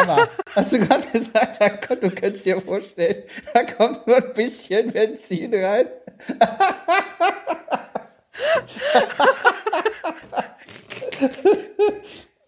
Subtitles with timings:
[0.00, 0.28] Hammer.
[0.54, 5.86] Hast du gerade gesagt, du könntest dir vorstellen, da kommt nur ein bisschen Benzin rein.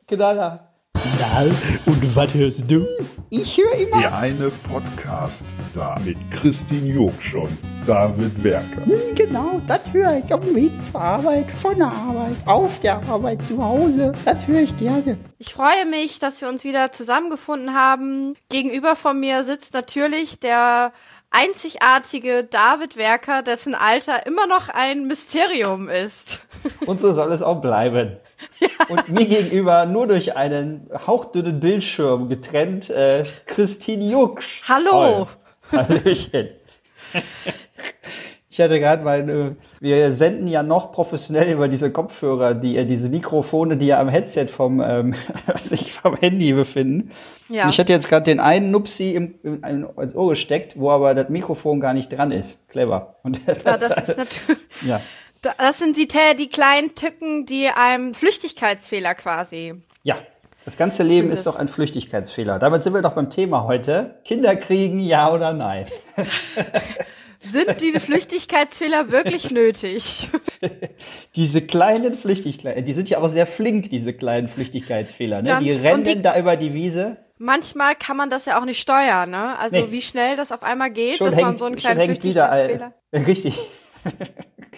[0.09, 0.69] Knaller.
[0.95, 1.43] Na,
[1.87, 2.86] und was hörst du?
[3.30, 4.00] Ich höre immer.
[4.00, 5.45] Der eine Podcast
[5.75, 7.48] da mit Christine Jogschon,
[7.87, 8.85] David Werker.
[8.85, 13.03] Hm, Genau, das höre ich auf dem Weg zur Arbeit, von der Arbeit, auf der
[13.09, 14.12] Arbeit, zu Hause.
[14.25, 15.19] Das höre ich gerne.
[15.39, 18.35] Ich freue mich, dass wir uns wieder zusammengefunden haben.
[18.49, 20.93] Gegenüber von mir sitzt natürlich der
[21.31, 26.46] einzigartige David Werker, dessen Alter immer noch ein Mysterium ist.
[26.87, 28.17] Und so soll es auch bleiben.
[28.89, 34.62] Und mir gegenüber nur durch einen hauchdünnen Bildschirm getrennt, äh, Christine Jucksch.
[34.69, 35.28] Hallo.
[35.70, 36.51] Hallöchen.
[38.52, 43.08] Ich hatte gerade meine, wir senden ja noch professionell über diese Kopfhörer, die, äh, diese
[43.08, 45.14] Mikrofone, die ja am Headset vom, ähm,
[45.62, 47.12] sich vom Handy befinden.
[47.48, 47.64] Ja.
[47.64, 50.91] Und ich hatte jetzt gerade den einen Nupsi im, im, im, ins Ohr gesteckt, wo
[50.91, 52.59] aber das Mikrofon gar nicht dran ist.
[52.69, 53.17] Clever.
[53.22, 54.62] Und Ja, das ist natürlich.
[54.87, 55.00] ja.
[55.41, 56.06] Das sind die,
[56.39, 59.75] die kleinen Tücken, die einem Flüchtigkeitsfehler quasi.
[60.03, 60.19] Ja,
[60.65, 62.59] das ganze Leben ist doch ein Flüchtigkeitsfehler.
[62.59, 64.17] Damit sind wir doch beim Thema heute.
[64.25, 65.87] Kinder kriegen, ja oder nein?
[67.45, 70.31] Sind die Flüchtigkeitsfehler wirklich nötig?
[71.35, 75.43] Diese kleinen Flüchtigkeitsfehler, die sind ja aber sehr flink, diese kleinen Flüchtigkeitsfehler.
[75.43, 75.59] Ne?
[75.61, 77.17] Die rennen die- da über die Wiese.
[77.39, 79.59] Manchmal kann man das ja auch nicht steuern, ne?
[79.59, 79.87] Also Nee.
[79.91, 82.95] wie schnell das auf einmal geht, Schon dass hängt, man so einen kleinen wieder Flüchtigkeitsfehler.
[83.27, 83.59] Richtig.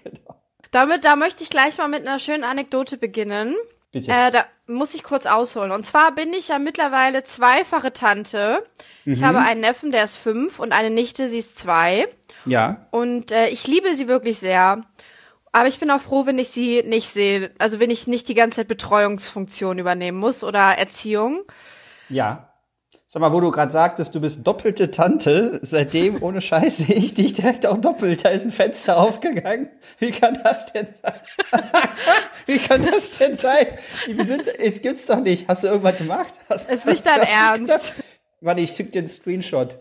[0.03, 0.35] genau.
[0.71, 3.55] Damit, da möchte ich gleich mal mit einer schönen Anekdote beginnen.
[3.93, 4.11] Bitte.
[4.11, 5.73] Äh, da muss ich kurz ausholen.
[5.73, 8.65] Und zwar bin ich ja mittlerweile zweifache Tante.
[9.05, 9.25] Ich Mhm.
[9.27, 12.09] habe einen Neffen, der ist fünf und eine Nichte, sie ist zwei.
[12.47, 12.87] ja.
[12.91, 14.83] Und äh, ich liebe sie wirklich sehr.
[15.53, 17.51] Aber ich bin auch froh, wenn ich sie nicht sehe.
[17.59, 21.43] Also wenn ich nicht die ganze Zeit Betreuungsfunktion übernehmen muss oder Erziehung.
[22.09, 22.49] Ja.
[23.15, 27.15] Sag mal, wo du gerade sagtest, du bist doppelte Tante, seitdem, ohne Scheiß, sehe ich
[27.15, 28.25] dich direkt auch doppelt.
[28.25, 29.69] Da ist ein Fenster aufgegangen.
[30.00, 31.15] Wie kann das denn sein?
[32.47, 33.66] Wie kann das denn sein?
[34.09, 35.47] Die sind, es gibt's doch nicht.
[35.47, 36.34] Hast du irgendwas gemacht?
[36.49, 37.94] Hast, Ist nicht dein Ernst.
[38.41, 39.78] Warte, ich schick dir einen Screenshot.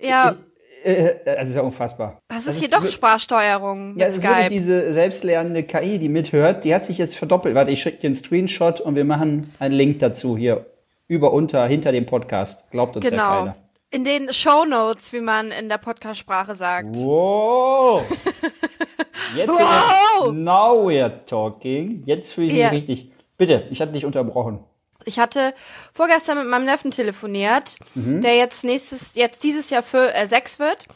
[0.00, 0.36] Ja,
[0.84, 2.20] Äh, das ist ja unfassbar.
[2.28, 4.48] das ist hier doch wir- Sprachsteuerung mit Ja, es Skype.
[4.48, 7.56] diese selbstlernende KI, die mithört, die hat sich jetzt verdoppelt.
[7.56, 10.66] Warte, ich schicke dir einen Screenshot und wir machen einen Link dazu hier
[11.10, 12.70] über, unter, hinter dem Podcast.
[12.70, 13.28] Glaubt uns ja Genau.
[13.38, 13.56] keiner.
[13.90, 16.94] In den Show Notes, wie man in der Podcast-Sprache sagt.
[16.96, 18.02] Wow!
[19.34, 20.32] Jetzt Wow!
[20.32, 22.04] now we're talking.
[22.06, 22.72] Jetzt fühle ich mich Yes.
[22.72, 23.12] richtig.
[23.36, 24.60] Bitte, ich hatte dich unterbrochen.
[25.04, 25.52] Ich hatte
[25.92, 28.20] vorgestern mit meinem Neffen telefoniert, Mhm.
[28.20, 30.86] der jetzt nächstes, jetzt dieses Jahr für äh, sechs wird.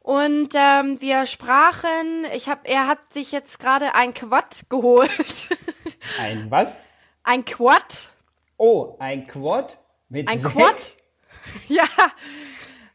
[0.00, 5.48] Und ähm, wir sprachen, ich hab, er hat sich jetzt gerade ein Quad geholt.
[6.20, 6.76] Ein was?
[7.22, 8.08] ein Quad?
[8.64, 9.76] Oh, ein Quad
[10.08, 10.54] mit Ein sechs?
[10.54, 10.96] Quad?
[11.68, 11.82] Ja.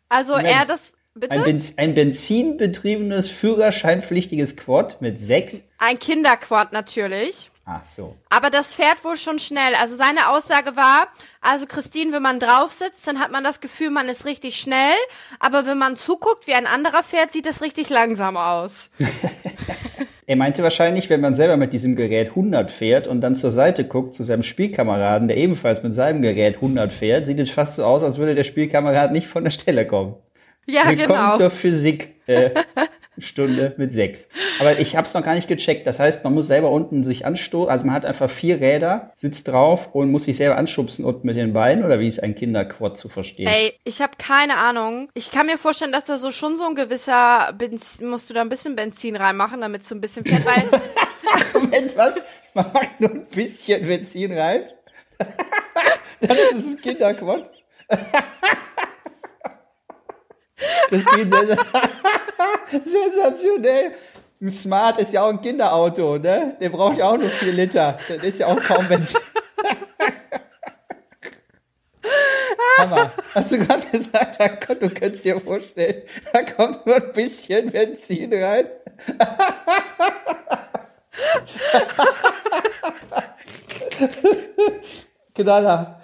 [0.07, 0.55] Also Moment.
[0.55, 1.35] er das, bitte?
[1.35, 5.63] Ein, Benz ein benzinbetriebenes, führerscheinpflichtiges Quad mit sechs?
[5.77, 7.51] Ein Kinderquad natürlich.
[7.65, 8.15] Ach so.
[8.29, 9.75] Aber das fährt wohl schon schnell.
[9.75, 11.09] Also seine Aussage war,
[11.41, 14.95] also Christine, wenn man drauf sitzt, dann hat man das Gefühl, man ist richtig schnell.
[15.39, 18.89] Aber wenn man zuguckt, wie ein anderer fährt, sieht das richtig langsam aus.
[20.29, 23.85] Er meinte wahrscheinlich, wenn man selber mit diesem Gerät 100 fährt und dann zur Seite
[23.85, 27.85] guckt zu seinem Spielkameraden, der ebenfalls mit seinem Gerät 100 fährt, sieht es fast so
[27.85, 30.15] aus, als würde der Spielkamerad nicht von der Stelle kommen.
[30.65, 31.37] Ja, Willkommen genau.
[31.37, 32.49] zur Physik äh,
[33.19, 34.27] Stunde mit sechs.
[34.59, 35.87] Aber ich habe es noch gar nicht gecheckt.
[35.87, 37.69] Das heißt, man muss selber unten sich anstoßen.
[37.69, 41.35] Also man hat einfach vier Räder, sitzt drauf und muss sich selber anschubsen unten mit
[41.35, 41.83] den Beinen.
[41.83, 43.47] Oder wie ist ein Kinderquad zu verstehen?
[43.47, 45.09] Ey, ich habe keine Ahnung.
[45.13, 48.41] Ich kann mir vorstellen, dass da so schon so ein gewisser Benzin, musst du da
[48.41, 50.65] ein bisschen Benzin reinmachen, damit es so ein bisschen fährt, weil
[51.53, 52.21] Moment, was?
[52.53, 54.63] Man macht nur ein bisschen Benzin rein.
[56.21, 57.51] Dann ist es ein Kinderquad.
[60.89, 61.59] Das wie sens
[62.85, 63.91] sensationell.
[64.41, 66.55] Ein Smart ist ja auch ein Kinderauto, ne?
[66.59, 67.97] Der braucht ja auch nur vier Liter.
[68.07, 69.19] Das ist ja auch kaum Benzin.
[72.79, 73.11] Hammer.
[73.33, 78.31] Hast du gerade gesagt, kommt- du könntest dir vorstellen, da kommt nur ein bisschen Benzin
[78.33, 78.67] rein.
[85.35, 85.99] Knaller.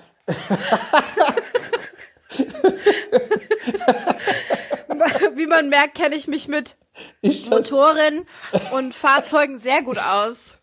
[5.56, 6.76] Man merkt, kenne ich mich mit
[7.22, 8.24] Ich Motoren
[8.72, 10.60] und Fahrzeugen sehr gut aus.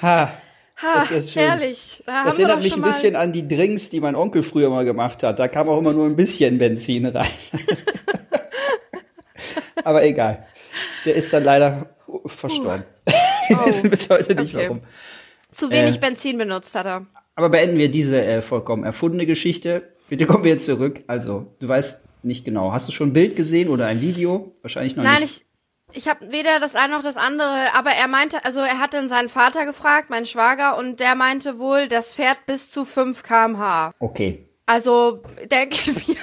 [0.00, 0.02] ha.
[0.02, 0.32] Ha,
[1.00, 1.42] Das ist schön.
[1.42, 2.02] herrlich.
[2.06, 5.22] Da Das erinnert mich ein bisschen an die Drinks, die mein Onkel früher mal gemacht
[5.22, 5.38] hat.
[5.38, 7.28] Da kam auch immer nur ein bisschen Benzin rein.
[9.84, 10.46] Aber egal.
[11.04, 11.86] Der ist dann leider
[12.26, 12.84] verstorben.
[13.48, 13.66] Wir Oh.
[13.66, 14.66] wissen bis heute nicht Okay.
[14.68, 14.82] warum.
[15.50, 17.06] Zu wenig äh, Benzin benutzt hat er.
[17.34, 19.92] Aber beenden wir diese äh, vollkommen erfundene Geschichte.
[20.08, 21.00] Bitte kommen wir jetzt zurück.
[21.08, 22.72] Also, du weißt nicht genau.
[22.72, 24.54] Hast du schon ein Bild gesehen oder ein Video?
[24.62, 25.44] Wahrscheinlich noch Nein, nicht.
[25.92, 28.94] ich, ich habe weder das eine noch das andere, aber er meinte, also er hat
[28.94, 33.22] dann seinen Vater gefragt, meinen Schwager, und der meinte wohl, das fährt bis zu 5
[33.22, 33.92] kmh.
[33.98, 34.46] Okay.
[34.66, 36.16] Also denke ich mir,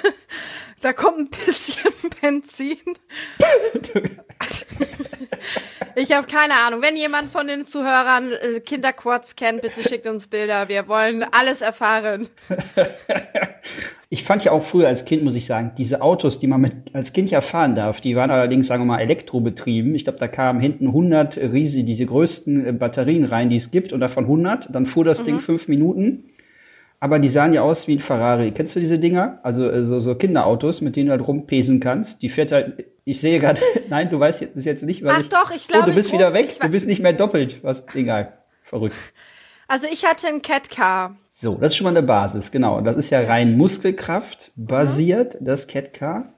[0.80, 2.78] da kommt ein bisschen Benzin.
[5.94, 6.82] Ich habe keine Ahnung.
[6.82, 10.68] Wenn jemand von den Zuhörern äh, Kinderquads kennt, bitte schickt uns Bilder.
[10.68, 12.28] Wir wollen alles erfahren.
[14.10, 16.72] Ich fand ja auch früher als Kind, muss ich sagen, diese Autos, die man mit,
[16.94, 19.94] als Kind ja fahren darf, die waren allerdings, sagen wir mal, elektrobetrieben.
[19.94, 23.92] Ich glaube, da kamen hinten 100 riesige, diese größten äh, Batterien rein, die es gibt,
[23.92, 24.74] und davon 100.
[24.74, 26.24] Dann fuhr das Ding fünf Minuten.
[27.00, 28.50] Aber die sahen ja aus wie ein Ferrari.
[28.50, 29.38] Kennst du diese Dinger?
[29.44, 32.22] Also äh, so, so Kinderautos, mit denen du halt rumpesen kannst.
[32.22, 35.20] Die fährt halt, ich sehe gerade, nein, du weißt jetzt, bis jetzt nicht, was Ach
[35.20, 35.28] ich...
[35.28, 37.62] doch, ich Oh, glaube, du bist wieder weg, du bist nicht mehr doppelt.
[37.62, 38.32] Was, egal.
[38.64, 38.96] Verrückt.
[39.70, 41.14] Also ich hatte ein Catcar.
[41.28, 42.80] So, das ist schon mal eine Basis, genau.
[42.80, 45.44] Das ist ja rein Muskelkraft basiert, Mhm.
[45.44, 46.32] das Catcar.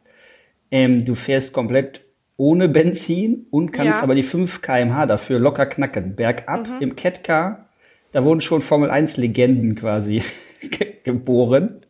[0.73, 2.01] Ähm, du fährst komplett
[2.37, 4.03] ohne Benzin und kannst Ja.
[4.03, 6.17] aber die 5 kmh dafür locker knacken.
[6.17, 6.77] Bergab Mhm.
[6.81, 7.69] im Catcar,
[8.11, 10.25] da wurden schon Formel 1 Legenden quasi
[10.61, 11.81] ge- geboren.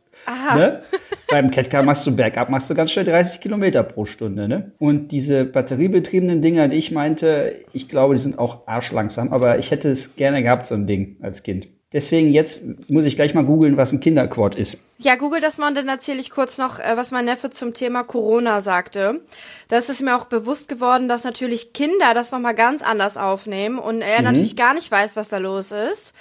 [0.55, 0.83] Ne?
[1.29, 4.49] Beim Catcar machst du bergab, machst du ganz schnell 30 Kilometer pro Stunde.
[4.49, 4.73] Ne?
[4.79, 9.71] Und diese batteriebetriebenen Dinger, die ich meinte, ich glaube, die sind auch arschlangsam, aber ich
[9.71, 11.69] hätte es gerne gehabt, so ein Ding als Kind.
[11.93, 14.79] Deswegen jetzt muss ich gleich mal googeln, was ein Kinderquad ist.
[14.99, 17.75] Ja, google das mal und dann erzähle ich kurz noch, äh, was mein Neffe zum
[17.75, 19.23] Thema Corona sagte.
[19.67, 24.03] Da ist mir auch bewusst geworden, dass natürlich Kinder das nochmal ganz anders aufnehmen und
[24.03, 26.15] er natürlich gar nicht weiß, was da los ist.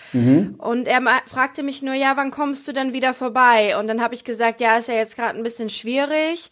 [0.57, 3.77] Und er fragte mich nur, ja, wann kommst du denn wieder vorbei?
[3.77, 6.49] Und dann habe ich gesagt, ja, ist ja jetzt gerade ein bisschen schwierig.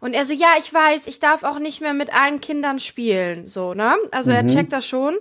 [0.00, 3.48] Und er so, ja, ich weiß, ich darf auch nicht mehr mit allen Kindern spielen,
[3.48, 3.96] so, ne?
[4.12, 5.16] Also er checkt das schon.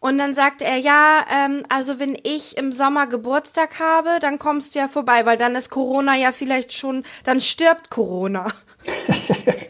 [0.00, 4.74] Und dann sagte er, ja, ähm, also wenn ich im Sommer Geburtstag habe, dann kommst
[4.74, 8.52] du ja vorbei, weil dann ist Corona ja vielleicht schon, dann stirbt Corona.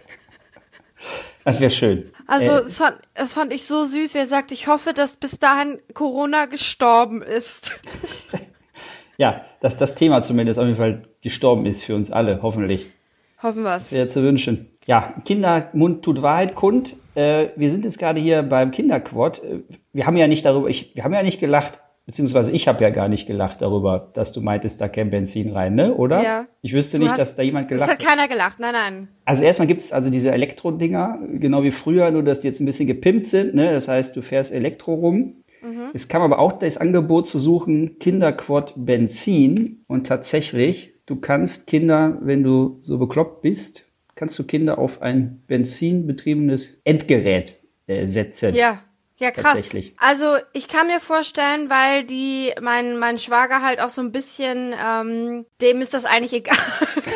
[1.44, 2.12] Das wäre schön.
[2.26, 5.16] Also Äh, das, fand, das fand ich so süß, wie er sagt, ich hoffe, dass
[5.16, 7.80] bis dahin Corona gestorben ist.
[9.16, 12.92] ja, dass das Thema zumindest auf jeden Fall gestorben ist für uns alle, hoffentlich.
[13.42, 13.92] Hoffen wir's.
[13.92, 14.68] Wäre zu wünschen.
[14.88, 16.96] Ja, Kindermund tut Wahrheit kund.
[17.14, 19.42] Äh, wir sind jetzt gerade hier beim Kinderquad.
[19.44, 19.60] Äh,
[19.92, 22.88] Wir haben ja nicht darüber, ich, wir haben ja nicht gelacht, beziehungsweise ich habe ja
[22.88, 25.94] gar nicht gelacht darüber, dass du meintest, da käme Benzin rein, ne?
[25.94, 26.22] Oder?
[26.22, 26.46] Ja.
[26.62, 28.06] Ich wüsste Du nicht, hast- dass da jemand Es gelacht hat hat.
[28.08, 29.08] keiner gelacht, nein, nein.
[29.26, 32.64] Also erstmal gibt es also diese Elektro-Dinger, genau wie früher, nur dass die jetzt ein
[32.66, 33.54] bisschen gepimpt sind.
[33.54, 33.70] Ne?
[33.70, 35.34] Das heißt, du fährst Elektro rum.
[35.92, 39.82] Es kam aber auch das Angebot zu suchen, Kinderquad Benzin.
[39.86, 43.84] Und tatsächlich, du kannst Kinder, wenn du so bekloppt bist,
[44.18, 47.54] kannst du Kinder auf ein benzinbetriebenes Endgerät
[47.86, 48.54] äh, setzen.
[48.54, 48.82] Ja.
[49.20, 49.74] Ja, krass.
[49.96, 54.72] Also ich kann mir vorstellen, weil die, mein, mein Schwager halt auch so ein bisschen,
[54.80, 56.56] ähm, dem ist das eigentlich egal.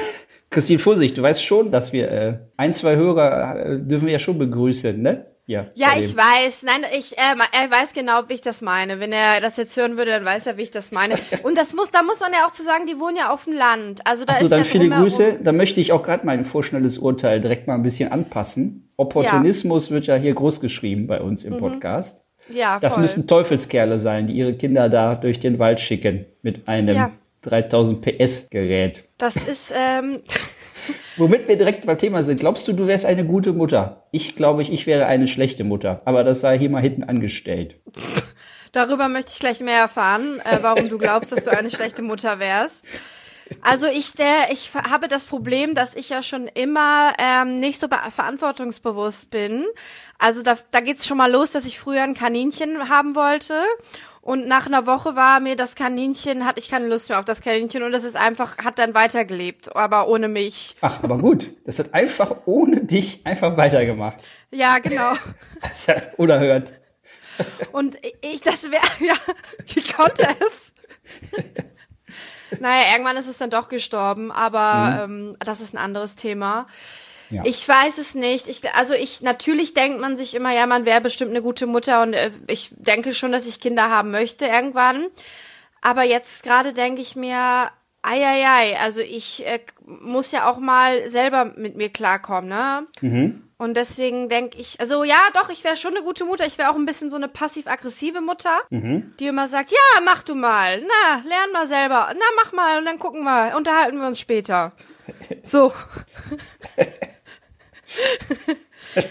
[0.51, 4.19] Christine, Vorsicht, du weißt schon, dass wir äh, ein, zwei Hörer äh, dürfen wir ja
[4.19, 5.32] schon begrüßen, ne?
[5.47, 6.63] Ja, Ja, ich weiß.
[6.63, 9.01] Nein, ich, äh, er weiß genau, wie ich das meine.
[9.01, 11.17] Wenn er das jetzt hören würde, dann weiß er, wie ich das meine.
[11.43, 13.55] Und das muss, da muss man ja auch zu sagen, die wohnen ja auf dem
[13.55, 14.01] Land.
[14.07, 15.41] Also da Achso, ist dann ja viele Grüße.
[15.43, 18.89] Da möchte ich auch gerade mein vorschnelles Urteil direkt mal ein bisschen anpassen.
[18.97, 22.21] Opportunismus wird ja hier groß geschrieben bei uns im Podcast.
[22.49, 22.95] Ja, Das Mhm.
[22.95, 23.03] voll.
[23.03, 27.11] müssen Teufelskerle sein, die ihre Kinder da durch den Wald schicken mit einem Ja.
[27.43, 29.05] 3000 PS Gerät.
[29.19, 30.21] Das ist, ähm,
[31.17, 32.41] Womit wir direkt beim Thema sind.
[32.41, 34.07] Glaubst du, du wärst eine gute Mutter?
[34.11, 36.01] Ich glaube, ich wäre eine schlechte Mutter.
[36.05, 37.77] Aber das sei hier mal hinten angestellt.
[38.73, 42.39] darüber möchte ich gleich mehr erfahren, äh, warum du glaubst, dass du eine schlechte Mutter
[42.39, 42.85] wärst.
[43.61, 47.89] Also ich, der, ich habe das Problem, dass ich ja schon immer ähm, nicht so
[47.89, 49.67] be- verantwortungsbewusst bin.
[50.19, 53.61] Also da, da geht's schon mal los, dass ich früher ein Kaninchen haben wollte.
[54.23, 57.41] Und nach einer Woche war mir das Kaninchen, hatte ich keine Lust mehr auf das
[57.41, 60.77] Kaninchen und es ist einfach, hat dann weitergelebt, aber ohne mich.
[60.81, 61.51] Ach, aber gut.
[61.67, 64.23] Das hat einfach ohne dich einfach weitergemacht.
[64.53, 65.15] Ja, genau.
[65.61, 66.73] Das ja unerhört.
[67.73, 69.15] Und ich, das wäre, ja,
[69.75, 70.73] wie konnte es?
[72.61, 76.67] naja, irgendwann ist es dann doch gestorben, aber ähm, das ist ein anderes Thema.
[77.33, 77.43] Ja.
[77.47, 78.47] Ich weiß es nicht.
[78.47, 82.03] Ich, also ich, natürlich denkt man sich immer, ja, man wäre bestimmt eine gute Mutter
[82.03, 85.07] und äh, ich denke schon, dass ich Kinder haben möchte irgendwann.
[85.81, 87.71] Aber jetzt gerade denke ich mir,
[88.03, 92.87] eieiei, also ich äh, muss ja auch mal selber mit mir klarkommen, ne?
[93.57, 96.45] Und deswegen denke ich, also ja, doch, ich wäre schon eine gute Mutter.
[96.45, 98.59] Ich wäre auch ein bisschen so eine passiv-aggressive Mutter,
[99.21, 102.85] die immer sagt, ja, mach du mal, na, lern mal selber, na, mach mal und
[102.85, 104.73] dann gucken wir, unterhalten wir uns später.
[105.45, 105.73] So.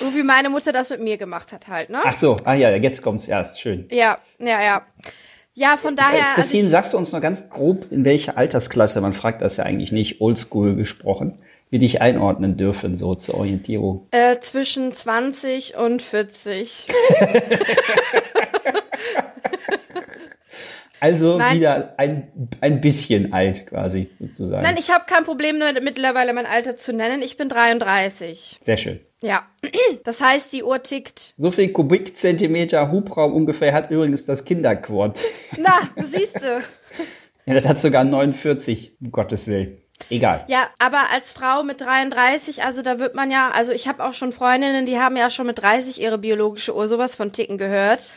[0.00, 2.00] so wie meine Mutter das mit mir gemacht hat halt, ne?
[2.04, 3.60] Ach so, ah ja, jetzt kommt's erst.
[3.60, 3.86] Schön.
[3.90, 4.82] Ja, ja, ja.
[5.54, 6.30] Ja, von daher.
[6.30, 9.58] Also Christine, ich, sagst du uns noch ganz grob, in welche Altersklasse, man fragt das
[9.58, 14.06] ja eigentlich nicht, oldschool gesprochen, wir dich einordnen dürfen, so zur Orientierung?
[14.12, 16.88] äh, zwischen 20 und 40.
[21.02, 21.56] Also Nein.
[21.56, 22.30] wieder ein,
[22.60, 24.62] ein bisschen alt quasi, sozusagen.
[24.62, 27.22] Nein, ich habe kein Problem damit, mittlerweile mein Alter zu nennen.
[27.22, 28.60] Ich bin 33.
[28.64, 29.00] Sehr schön.
[29.20, 29.42] Ja.
[30.04, 31.34] Das heißt, die Uhr tickt.
[31.36, 35.18] So viel Kubikzentimeter Hubraum ungefähr hat übrigens das Kinderquad.
[35.56, 36.62] Na, du siehst du.
[37.46, 39.81] Ja, das hat sogar 49, um Gottes Willen.
[40.10, 40.44] Egal.
[40.48, 44.12] Ja, aber als Frau mit 33, also da wird man ja, also ich habe auch
[44.12, 48.12] schon Freundinnen, die haben ja schon mit 30 ihre biologische Uhr sowas von ticken gehört.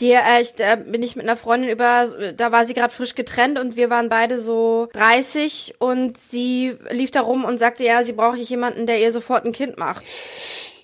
[0.00, 3.14] Die, äh, ich, da bin ich mit einer Freundin über, da war sie gerade frisch
[3.14, 8.02] getrennt und wir waren beide so 30 und sie lief da rum und sagte, ja,
[8.04, 10.04] sie braucht jemanden, der ihr sofort ein Kind macht.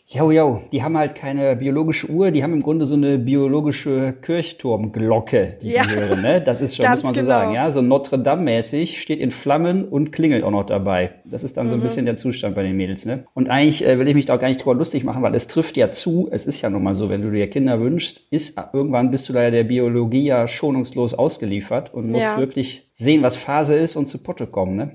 [0.08, 4.14] Jo, jo, die haben halt keine biologische Uhr, die haben im Grunde so eine biologische
[4.22, 5.82] Kirchturmglocke, die Ja.
[5.82, 6.40] die hören, ne?
[6.40, 7.26] Das ist schon, muss man so genau.
[7.32, 11.10] sagen, ja, so Notre Dame-mäßig, steht in Flammen und klingelt auch noch dabei.
[11.24, 13.24] Das ist dann so ein bisschen der Zustand bei den Mädels, ne?
[13.34, 15.48] Und eigentlich äh, will ich mich da auch gar nicht drüber lustig machen, weil es
[15.48, 18.56] trifft ja zu, es ist ja nun mal so, wenn du dir Kinder wünschst, ist
[18.72, 22.36] irgendwann bist du ja der Biologie ja schonungslos ausgeliefert und musst Ja.
[22.38, 24.92] wirklich sehen, was Phase ist und zu Potte kommen, ne?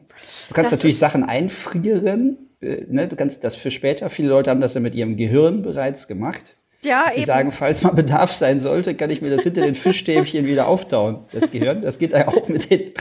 [0.48, 4.10] Du kannst Das natürlich Sachen einfrieren, äh, ne, du kannst das für später.
[4.10, 6.56] Viele Leute haben das ja mit ihrem Gehirn bereits gemacht.
[6.84, 7.26] Ja, Sie eben.
[7.26, 11.26] sagen, falls mal Bedarf sein sollte, kann ich mir das hinter den Fischstäbchen wieder auftauen,
[11.32, 11.82] das Gehirn.
[11.82, 12.94] Das geht ja auch mit den,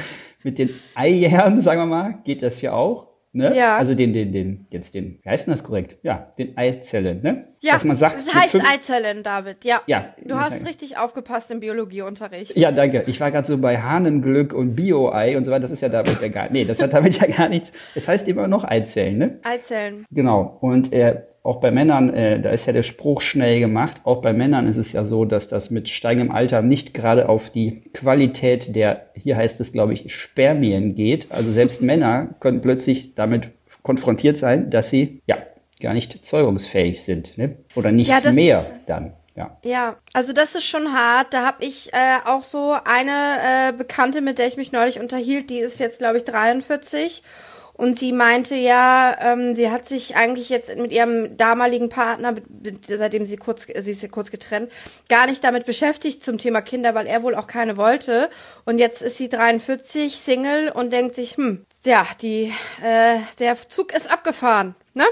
[0.42, 3.09] mit den Eiern, sagen wir mal, geht das ja auch.
[3.32, 3.54] Ne?
[3.56, 3.76] Ja.
[3.78, 5.96] Also den, den, den, jetzt den, wie heißt denn das korrekt?
[6.02, 7.44] Ja, den Eizellen, ne?
[7.60, 9.82] ja, Dass man sagt, das heißt fünf- Eizellen, David, ja.
[9.86, 10.14] Ja.
[10.24, 12.56] Du hast richtig aufgepasst im Biologieunterricht.
[12.56, 13.04] Ja, danke.
[13.06, 15.60] Ich war gerade so bei Hahnenglück und Bio-Ei und so weiter.
[15.62, 17.72] Das ist ja damit ja gar, nee, das hat damit ja gar nichts.
[17.94, 19.38] Es heißt immer noch Eizellen, ne?
[19.44, 20.06] Eizellen.
[20.10, 20.58] Genau.
[20.60, 24.02] Und äh, auch bei Männern, äh, da ist ja der Spruch schnell gemacht.
[24.04, 27.50] Auch bei Männern ist es ja so, dass das mit steigendem Alter nicht gerade auf
[27.50, 31.32] die Qualität der, hier heißt es, glaube ich, Spermien geht.
[31.32, 33.48] Also selbst Männer können plötzlich damit
[33.82, 35.38] konfrontiert sein, dass sie ja
[35.80, 37.56] gar nicht zeugungsfähig sind, ne?
[37.74, 39.14] Oder nicht Ja, mehr dann.
[39.34, 39.56] Ja.
[39.64, 41.32] Ja, also das ist schon hart.
[41.32, 45.48] Da habe ich äh, auch so eine äh, Bekannte, mit der ich mich neulich unterhielt,
[45.48, 47.22] die ist jetzt, glaube ich, 43.
[47.74, 52.34] Und sie meinte ja, ähm, sie hat sich eigentlich jetzt mit ihrem damaligen Partner,
[52.86, 54.70] seitdem sie kurz, sie ist ja kurz getrennt,
[55.08, 58.28] gar nicht damit beschäftigt zum Thema Kinder, weil er wohl auch keine wollte.
[58.64, 63.94] Und jetzt ist sie 43, Single und denkt sich, hm, ja, die, äh, der Zug
[63.94, 65.04] ist abgefahren, ne?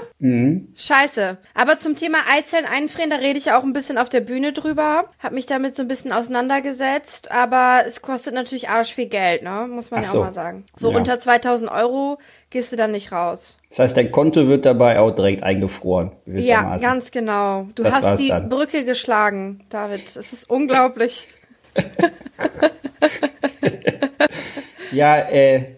[0.75, 1.37] Scheiße.
[1.55, 4.53] Aber zum Thema Eizellen einfrieren, da rede ich ja auch ein bisschen auf der Bühne
[4.53, 5.05] drüber.
[5.17, 7.31] Hab mich damit so ein bisschen auseinandergesetzt.
[7.31, 9.67] Aber es kostet natürlich arsch viel Geld, ne?
[9.69, 10.19] Muss man Ach ja so.
[10.19, 10.65] auch mal sagen.
[10.75, 10.97] So Ja.
[10.97, 12.19] unter 2000 Euro
[12.51, 13.57] gehst du dann nicht raus.
[13.69, 16.11] Das heißt, dein Konto wird dabei auch direkt eingefroren.
[16.25, 17.67] Ja, ganz genau.
[17.75, 18.47] Du Das hast die dann.
[18.49, 20.07] Brücke geschlagen, David.
[20.15, 21.27] Es ist unglaublich.
[24.91, 25.75] Ja, äh,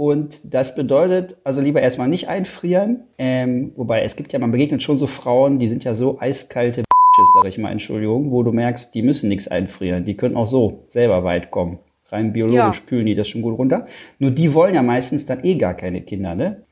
[0.00, 3.02] und das bedeutet, also lieber erstmal nicht einfrieren.
[3.18, 6.80] Ähm, wobei es gibt ja, man begegnet schon so Frauen, die sind ja so eiskalte
[6.84, 10.06] Bitches, sag ich mal, Entschuldigung, wo du merkst, die müssen nichts einfrieren.
[10.06, 11.80] Die können auch so selber weit kommen.
[12.08, 12.86] Rein biologisch Ja.
[12.86, 13.88] kühlen die das schon gut runter.
[14.18, 16.62] Nur die wollen ja meistens dann eh gar keine Kinder, ne?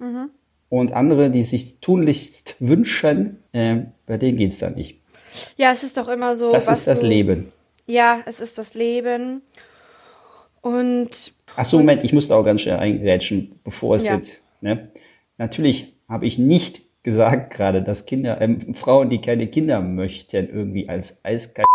[0.70, 4.96] Und andere, die sich tunlichst wünschen, äh, bei denen geht's dann nicht.
[5.58, 6.50] Ja, es ist doch immer so.
[6.50, 7.52] Das ist das du, Leben.
[7.86, 9.42] Ja, es ist das Leben.
[10.62, 14.16] Und Ach so, Moment, ich musste auch ganz schnell eingrätschen, bevor es Ja.
[14.16, 14.40] jetzt.
[14.60, 14.88] Ne?
[15.38, 20.88] Natürlich habe ich nicht gesagt gerade, dass Kinder, ähm, Frauen, die keine Kinder möchten, irgendwie
[20.88, 21.66] als eiskalt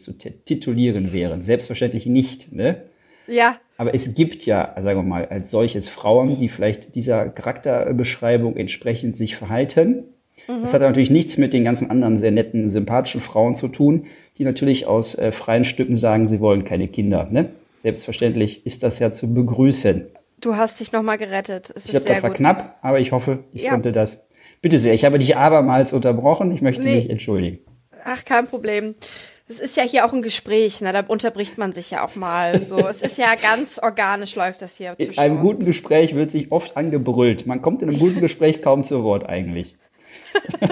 [0.00, 1.42] zu tit- titulieren wären.
[1.42, 2.52] Selbstverständlich nicht.
[2.52, 2.82] Ne?
[3.26, 8.56] ja, Aber es gibt ja, sagen wir mal, als solches Frauen, die vielleicht dieser Charakterbeschreibung
[8.56, 10.04] entsprechend sich verhalten.
[10.46, 14.06] Das hat natürlich nichts mit den ganzen anderen sehr netten, sympathischen Frauen zu tun,
[14.38, 17.26] die natürlich aus äh, freien Stücken sagen, sie wollen keine Kinder.
[17.30, 17.50] Ne?
[17.90, 20.08] Selbstverständlich ist das ja zu begrüßen.
[20.40, 21.70] du hast dich nochmal gerettet.
[21.72, 22.36] Es Ich glaube, das war gut.
[22.38, 23.70] knapp, aber ich hoffe, ich Ja.
[23.70, 24.18] konnte das.
[24.60, 26.50] Bitte sehr, ich habe dich abermals unterbrochen.
[26.50, 26.96] Ich möchte Nee.
[26.96, 27.60] mich entschuldigen.
[28.04, 28.96] Ach, kein Problem.
[29.48, 30.92] Es ist ja hier auch ein Gespräch, ne?
[30.92, 32.64] da unterbricht man sich ja auch mal.
[32.66, 35.42] So, es ist ja ganz organisch läuft das hier In einem uns.
[35.42, 37.46] guten Gespräch wird sich oft angebrüllt.
[37.46, 39.76] Man kommt in einem guten Gespräch kaum zu Wort eigentlich.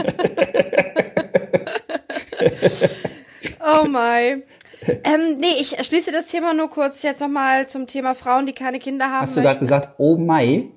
[3.67, 4.43] Oh my.
[5.05, 8.79] Ähm, nee, ich schließe das Thema nur kurz jetzt nochmal zum Thema Frauen, die keine
[8.79, 10.69] Kinder haben Hast du gerade gesagt, oh Mai?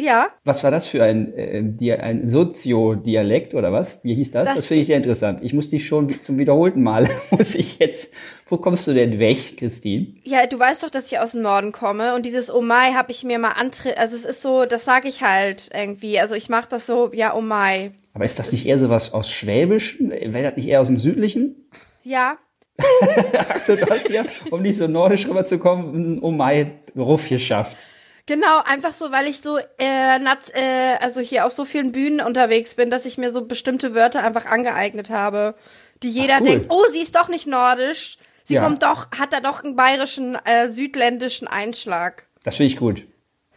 [0.00, 3.98] Ja, Was war das für ein, äh, ein Soziodialekt oder was?
[4.04, 4.46] Wie hieß das?
[4.46, 5.40] Das, Das- finde ich sehr interessant.
[5.42, 8.10] Ich muss dich schon zum wiederholten Mal, muss ich jetzt,
[8.48, 10.06] wo kommst du denn weg, Christine?
[10.22, 13.10] ja, du weißt doch, dass ich aus dem Norden komme und dieses Oh my habe
[13.10, 16.20] ich mir mal antre also es ist so, das sage ich halt irgendwie.
[16.20, 17.90] Also ich mache das so, ja, Oh my.
[18.14, 20.10] Aber ist das nicht eher sowas aus Schwäbischen?
[20.10, 21.56] Wäre das nicht eher aus dem Südlichen?
[22.04, 22.36] Ja,
[24.08, 27.76] Dir, um nicht so nordisch rüberzukommen, um mein Ruf geschafft.
[28.26, 32.20] Genau, einfach so, weil ich so, äh, nat, äh, also hier auf so vielen Bühnen
[32.20, 35.54] unterwegs bin, dass ich mir so bestimmte Wörter einfach angeeignet habe,
[36.02, 36.46] die jeder Ach, cool.
[36.46, 38.18] denkt, oh, sie ist doch nicht nordisch.
[38.44, 38.62] Sie Ja.
[38.64, 42.26] kommt doch, hat da doch einen bayerischen, äh, südländischen Einschlag.
[42.44, 43.04] Das finde ich gut.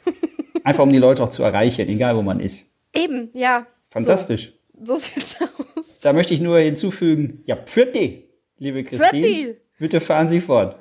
[0.63, 2.63] Einfach um die Leute auch zu erreichen, egal wo man ist.
[2.95, 3.65] Eben, ja.
[3.89, 4.53] Fantastisch.
[4.83, 5.37] So, so sieht's
[5.75, 5.99] aus.
[5.99, 8.27] Da möchte ich nur hinzufügen, ja, Pfirti,
[8.61, 9.55] liebe Christine.
[9.79, 10.75] Bitte fahren Sie fort.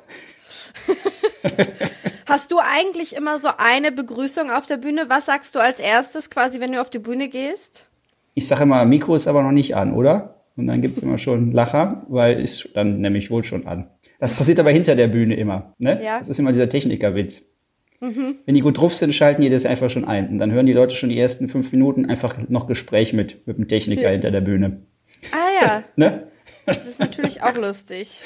[2.27, 5.07] Hast du eigentlich immer so eine Begrüßung auf der Bühne?
[5.09, 7.89] Was sagst du als erstes quasi, wenn du auf die Bühne gehst?
[8.35, 10.37] Ich sage immer, Mikro ist aber noch nicht an, oder?
[10.57, 13.89] Und dann gibt's immer schon Lacher, weil ist dann nämlich wohl schon an.
[14.19, 15.75] Das passiert aber hinter der Bühne immer.
[15.79, 16.01] Ne?
[16.05, 16.19] Ja.
[16.19, 17.43] Das ist immer dieser Technikerwitz.
[18.01, 20.29] Wenn die gut drauf sind, schalten die das einfach schon ein.
[20.29, 23.59] Und dann hören die Leute schon die ersten fünf Minuten einfach noch Gespräch mit, mit
[23.59, 24.09] dem Techniker Ja.
[24.11, 24.83] hinter der Bühne.
[25.33, 26.29] Ah ja, Ne?
[26.75, 28.23] Das ist natürlich auch lustig.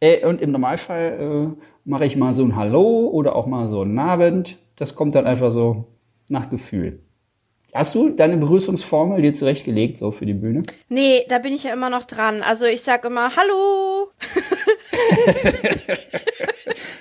[0.00, 3.82] Äh, und im Normalfall äh, mache ich mal so ein Hallo oder auch mal so
[3.82, 4.56] ein Abend.
[4.76, 5.86] Das kommt dann einfach so
[6.28, 7.00] nach Gefühl.
[7.74, 10.62] Hast du deine Begrüßungsformel dir zurechtgelegt, so für die Bühne?
[10.88, 12.42] Nee, da bin ich ja immer noch dran.
[12.42, 14.08] Also ich sag immer Hallo.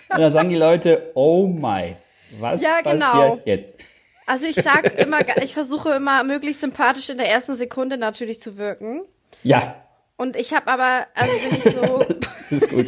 [0.10, 1.96] Und da sagen die Leute, oh my,
[2.40, 3.12] was Ja, genau.
[3.38, 3.74] passiert jetzt?
[4.26, 8.58] Also ich sag immer, ich versuche immer möglichst sympathisch in der ersten Sekunde natürlich zu
[8.58, 9.02] wirken.
[9.44, 9.76] Ja,
[10.18, 12.06] Und ich habe aber, also wenn ich so,
[12.50, 12.86] das ist gut.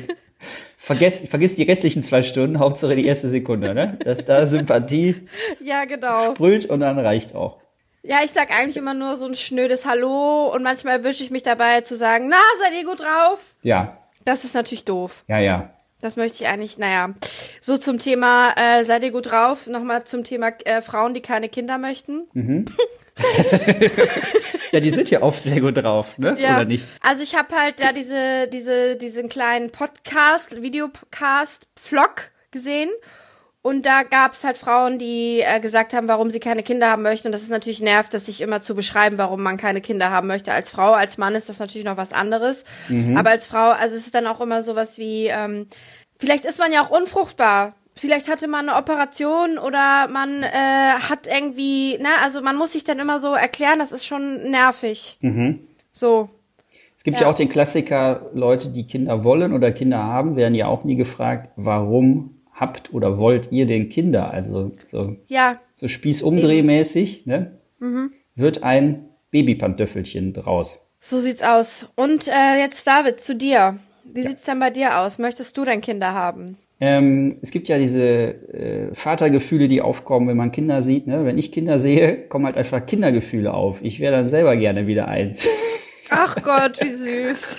[0.78, 3.98] Vergiss, vergiss die restlichen zwei Stunden, Hauptsache die erste Sekunde, ne?
[4.04, 5.28] Dass da Sympathie
[5.64, 6.32] ja genau.
[6.32, 7.60] sprüht und dann reicht auch.
[8.02, 11.44] Ja, ich sag eigentlich immer nur so ein schnödes Hallo und manchmal erwische ich mich
[11.44, 13.56] dabei zu sagen, na, seid ihr gut drauf?
[13.62, 15.24] Ja, Das ist natürlich doof.
[15.28, 15.70] ja, ja.
[16.02, 17.10] Das möchte ich eigentlich, naja.
[17.60, 19.68] So zum Thema, äh, seid ihr gut drauf?
[19.68, 22.24] Nochmal zum Thema äh, Frauen, die keine Kinder möchten.
[24.72, 26.38] Ja, die sind ja oft sehr gut drauf, ne?
[26.56, 26.86] Oder nicht?
[27.02, 32.90] Also ich habe halt da diese, diese, diesen kleinen Podcast, Videocast, Vlog gesehen.
[33.62, 37.28] Und da gab's halt Frauen, die äh, gesagt haben, warum sie keine Kinder haben möchten.
[37.28, 40.28] Und das ist natürlich nervt, das sich immer zu beschreiben, warum man keine Kinder haben
[40.28, 40.54] möchte.
[40.54, 42.64] Als Frau, als Mann ist das natürlich noch was anderes.
[43.18, 45.68] Aber als Frau, also es ist dann auch immer sowas wie, ähm,
[46.20, 47.74] vielleicht ist man ja auch unfruchtbar.
[48.00, 50.48] Vielleicht hatte man eine Operation oder man äh,
[51.10, 55.18] hat irgendwie, ne, also man muss sich dann immer so erklären, das ist schon nervig.
[55.92, 56.30] So.
[56.98, 57.24] Es gibt Ja.
[57.24, 57.30] ja.
[57.30, 61.52] auch den Klassiker, Leute, die Kinder wollen oder Kinder haben, werden ja auch nie gefragt,
[61.56, 64.32] warum habt oder wollt ihr denn Kinder?
[64.32, 67.60] Also so, Ja, so Spießumdrehmäßig, ne?
[67.80, 68.12] Mhm.
[68.36, 70.80] Wird ein Babypantöffelchen draus.
[71.00, 71.88] so sieht's aus.
[71.96, 73.78] Und äh, jetzt David, zu dir.
[74.04, 75.20] Wie sieht's denn bei dir aus?
[75.20, 76.58] Möchtest du denn Kinder haben?
[76.82, 81.08] Ähm, es gibt ja diese äh, Vatergefühle, die aufkommen, wenn man Kinder sieht.
[81.08, 81.26] Ne?
[81.26, 83.84] Wenn ich Kinder sehe, kommen halt einfach Kindergefühle auf.
[83.84, 85.46] Ich wäre dann selber gerne wieder eins.
[86.10, 87.58] Ach Gott, wie süß.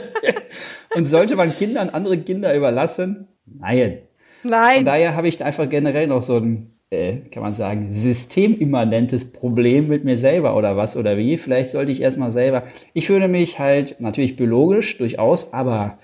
[0.96, 3.28] Und sollte man Kindern andere Kinder überlassen?
[3.46, 3.98] Nein.
[4.42, 4.84] Von Nein.
[4.84, 9.88] daher habe ich da einfach generell noch so ein, äh, kann man sagen, systemimmanentes Problem
[9.88, 11.36] mit mir selber oder was oder wie.
[11.36, 12.64] Vielleicht sollte ich erstmal selber.
[12.94, 15.98] Ich fühle mich halt natürlich biologisch durchaus, aber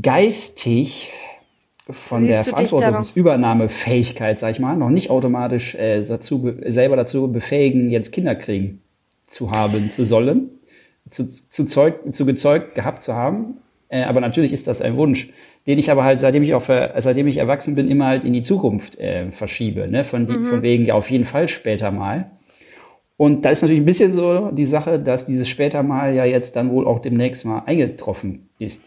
[0.00, 1.10] geistig
[1.90, 2.44] von Siehst der?
[2.44, 8.34] Verantwortungsübernahmefähigkeit, sag ich mal, noch nicht automatisch äh, dazu, be- selber dazu befähigen, jetzt Kinder
[8.34, 8.80] kriegen
[9.26, 10.50] zu haben, zu sollen,
[11.10, 13.58] zu, zu, Zeug, zu gezeugt gehabt zu haben.
[13.88, 15.30] Äh, aber natürlich ist das ein Wunsch,
[15.66, 18.42] den ich aber halt, seitdem ich auch, seitdem ich erwachsen bin, immer halt in die
[18.42, 19.88] Zukunft äh, verschiebe.
[19.88, 20.04] Ne?
[20.04, 22.30] Von, die, von wegen, ja, auf jeden Fall später mal.
[23.22, 26.56] Und da ist natürlich ein bisschen so die Sache, dass dieses später mal ja jetzt
[26.56, 28.82] dann wohl auch demnächst mal eingetroffen ist.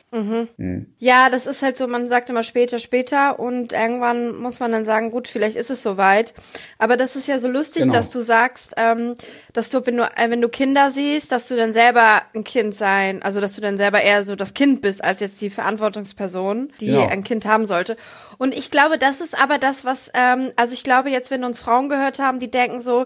[0.99, 4.83] Ja, das ist halt so, man sagt immer später, später und irgendwann muss man dann
[4.83, 6.33] sagen, gut, vielleicht ist es soweit.
[6.79, 7.93] Aber das ist ja so lustig, Genau.
[7.95, 9.15] dass du sagst, ähm,
[9.53, 12.75] dass du, wenn du, äh, wenn du Kinder siehst, dass du dann selber ein Kind
[12.75, 16.71] sein, also dass du dann selber eher so das Kind bist, als jetzt die Verantwortungsperson,
[16.81, 17.07] die Genau.
[17.07, 17.95] ein Kind haben sollte.
[18.37, 21.59] Und ich glaube, das ist aber das, was, ähm, also ich glaube jetzt, wenn uns
[21.61, 23.05] Frauen gehört haben, die denken so,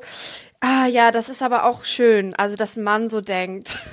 [0.61, 3.77] ah ja, das ist aber auch schön, also dass ein Mann so denkt.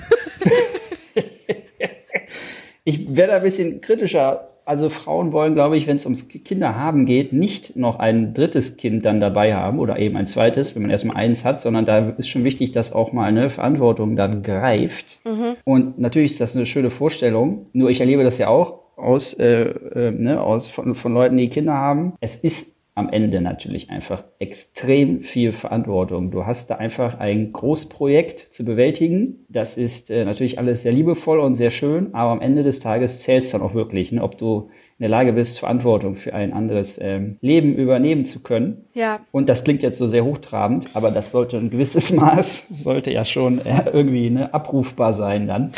[2.89, 4.51] Ich werde ein bisschen kritischer.
[4.65, 8.77] Also Frauen wollen, glaube ich, wenn es ums Kinder haben geht, nicht noch ein drittes
[8.77, 12.11] Kind dann dabei haben oder eben ein zweites, wenn man erstmal eins hat, sondern da
[12.11, 15.19] ist schon wichtig, dass auch mal eine Verantwortung dann greift.
[15.65, 17.67] Und natürlich ist das eine schöne Vorstellung.
[17.73, 21.49] Nur ich erlebe das ja auch aus, äh, äh, ne, aus von, von Leuten, die
[21.49, 22.15] Kinder haben.
[22.21, 26.31] Es ist am Ende natürlich einfach extrem viel Verantwortung.
[26.31, 29.45] Du hast da einfach ein Großprojekt zu bewältigen.
[29.51, 33.21] Das ist äh, natürlich alles sehr liebevoll und sehr schön, aber am Ende des Tages
[33.21, 36.55] zählt es dann auch wirklich, ne, ob du in der Lage bist, Verantwortung für ein
[36.55, 38.87] anderes ähm, Leben übernehmen zu können.
[38.95, 43.13] Ja, Und das klingt jetzt so sehr hochtrabend, aber das sollte ein gewisses Maß, sollte
[43.13, 45.73] ja schon äh, irgendwie ne, abrufbar sein dann.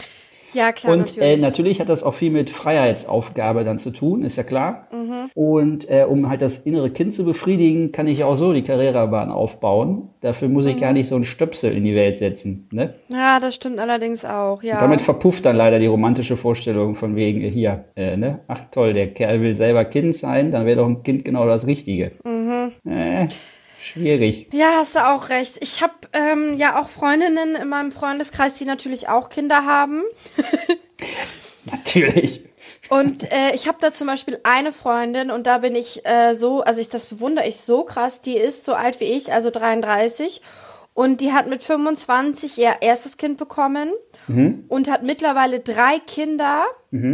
[0.53, 1.23] Ja, klar, und natürlich.
[1.29, 4.89] Äh, natürlich hat das auch viel mit Freiheitsaufgabe dann zu tun, ist ja klar.
[4.93, 5.31] Mhm.
[5.35, 8.63] Und äh, um halt das innere Kind zu befriedigen, kann ich ja auch so die
[8.63, 10.09] Karrierebahn aufbauen.
[10.21, 10.81] Dafür muss ich Mhm.
[10.81, 12.69] gar nicht so einen Stöpsel in die Welt setzen.
[12.73, 12.95] Ne?
[13.09, 14.81] Ja, das stimmt allerdings auch, ja.
[14.81, 18.41] Damit verpufft dann leider die romantische Vorstellung von wegen äh, hier, äh, ne?
[18.49, 21.67] Ach toll, der Kerl will selber Kind sein, dann wäre doch ein Kind genau das
[21.67, 22.13] Richtige.
[22.25, 22.73] Mhm.
[22.91, 23.29] Äh,
[23.83, 24.49] schwierig.
[24.53, 25.59] Ja, hast du auch recht.
[25.61, 30.03] Ich habe ähm, ja auch Freundinnen in meinem Freundeskreis, die natürlich auch Kinder haben.
[31.71, 32.45] Natürlich.
[32.89, 36.63] Und äh, ich habe da zum Beispiel eine Freundin und da bin ich äh, so,
[36.63, 40.41] also ich das bewundere ich so krass, die ist so alt wie ich, also 33
[40.95, 43.93] und die hat mit 25 ihr erstes Kind bekommen
[44.69, 46.65] und hat mittlerweile drei Kinder,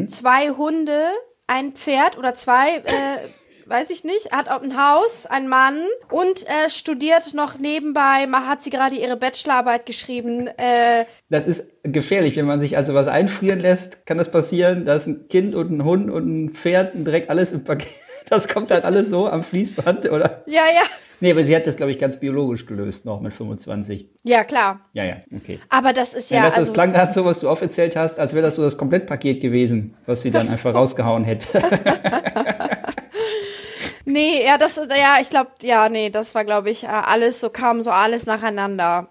[0.09, 1.09] zwei Hunde,
[1.46, 3.28] ein Pferd oder zwei, äh,
[3.66, 8.62] weiß ich nicht, hat auch ein Haus, ein Mann und äh, studiert noch nebenbei, hat
[8.62, 13.61] sie gerade ihre Bachelorarbeit geschrieben, äh, Das ist gefährlich, wenn man sich also was einfrieren
[13.61, 17.31] lässt, kann das passieren, dass ein Kind und ein Hund und ein Pferd und direkt
[17.31, 17.88] alles im Paket,
[18.29, 20.42] das kommt halt alles so am Fließband, oder?
[20.46, 20.83] ja, ja,
[21.20, 24.11] Nee, aber sie hat das, glaube ich, ganz biologisch gelöst, noch mit 25.
[24.24, 24.81] ja klar.
[24.92, 25.59] Ja, ja, okay.
[25.70, 28.18] Aber das ist Ja, ja, das, also, das klang gerade so, was du aufgezählt hast,
[28.18, 31.46] als wäre das so das Komplettpaket gewesen, was sie dann einfach rausgehauen hätte.
[34.05, 37.40] Nee, ja, das ist, ja, ich glaube, ja, nee, das war, glaube ich, äh, alles,
[37.40, 39.09] so kam so alles nacheinander.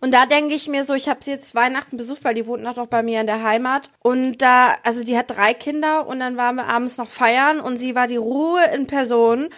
[0.00, 2.62] Und da denke ich mir so, ich habe sie jetzt Weihnachten besucht, weil die wohnt
[2.62, 3.88] noch bei mir in der Heimat.
[4.00, 7.78] Und da, also die hat drei Kinder und dann waren wir abends noch feiern und
[7.78, 9.48] sie war die Ruhe in Person.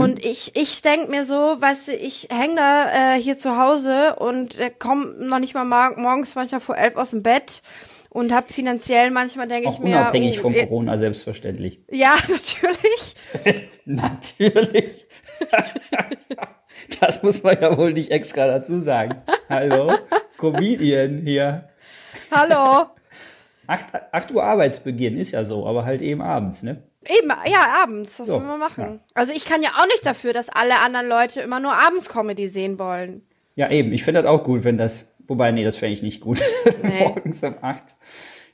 [0.00, 4.14] Und ich, ich denk mir so, weißt du, ich häng da äh, hier zu Hause
[4.16, 7.62] und äh, komme noch nicht mal mor- morgens manchmal vor elf aus dem Bett
[8.10, 11.80] und habe finanziell manchmal denke ich mir, unabhängig oh, von äh, Corona, selbstverständlich.
[11.90, 13.14] ja, natürlich.
[13.84, 15.06] Natürlich.
[17.00, 19.16] das muss man ja wohl nicht extra dazu sagen.
[19.48, 19.92] Hallo,
[20.36, 21.68] Comedian hier.
[22.30, 22.86] Hallo.
[23.66, 26.82] 8, 8 Uhr Arbeitsbeginn ist ja so, aber halt eben abends, ne?
[27.06, 28.18] Eben, ja, abends.
[28.18, 29.00] Was So, soll man machen?
[29.14, 32.46] Also ich kann ja auch nicht dafür, dass alle anderen Leute immer nur abends Comedy
[32.48, 33.22] sehen wollen.
[33.54, 33.92] Ja, eben.
[33.92, 35.04] Ich finde das auch gut, wenn das.
[35.28, 36.40] Wobei, nee, das fände ich nicht gut.
[36.82, 37.04] Nee.
[37.06, 37.84] Morgens um 8.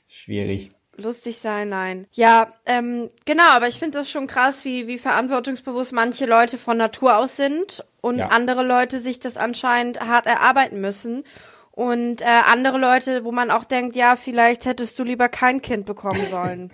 [0.07, 0.69] Schwierig.
[0.97, 2.07] Lustig sein, nein.
[2.13, 6.77] Ja, ähm, genau, aber ich finde das schon krass, wie, wie verantwortungsbewusst manche Leute von
[6.77, 8.27] Natur aus sind und Ja.
[8.27, 11.23] andere Leute sich das anscheinend hart erarbeiten müssen.
[11.75, 15.85] Und äh, andere Leute, wo man auch denkt, ja, vielleicht hättest du lieber kein Kind
[15.85, 16.71] bekommen sollen.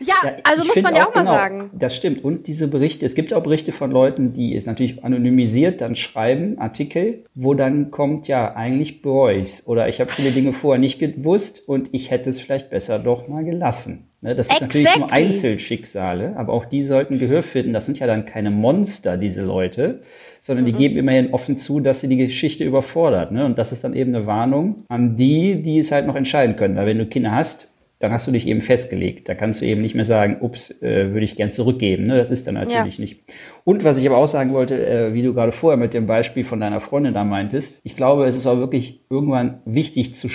[0.00, 1.70] ja, Ja, also muss man ja auch mal genau, sagen.
[1.72, 2.22] Das stimmt.
[2.22, 6.58] Und diese Berichte, es gibt auch Berichte von Leuten, die es natürlich anonymisiert dann schreiben,
[6.58, 9.66] Artikel, wo dann kommt, ja, eigentlich bereue ich's.
[9.66, 13.26] Oder ich habe viele Dinge vorher nicht gewusst und ich hätte es vielleicht besser doch
[13.26, 14.08] mal gelassen.
[14.26, 15.24] Ne, das sind natürlich nur Exactly.
[15.26, 17.72] Einzelschicksale, aber auch die sollten Gehör finden.
[17.72, 20.00] Das sind ja dann keine Monster, diese Leute,
[20.40, 20.68] sondern Mhm.
[20.68, 23.32] die geben immerhin offen zu, dass sie die Geschichte überfordert.
[23.32, 23.44] Ne?
[23.44, 26.76] Und das ist dann eben eine Warnung an die, die es halt noch entscheiden können.
[26.76, 29.26] Weil wenn du Kinder hast, dann hast du dich eben festgelegt.
[29.28, 32.04] Da kannst du eben nicht mehr sagen, ups, äh, würde ich gern zurückgeben.
[32.04, 32.16] Ne?
[32.18, 33.22] Das ist dann natürlich nicht.
[33.64, 36.44] Und was ich aber auch sagen wollte, äh, wie du gerade vorher mit dem Beispiel
[36.44, 40.28] von deiner Freundin da meintest, ich glaube, es ist auch wirklich irgendwann wichtig zu,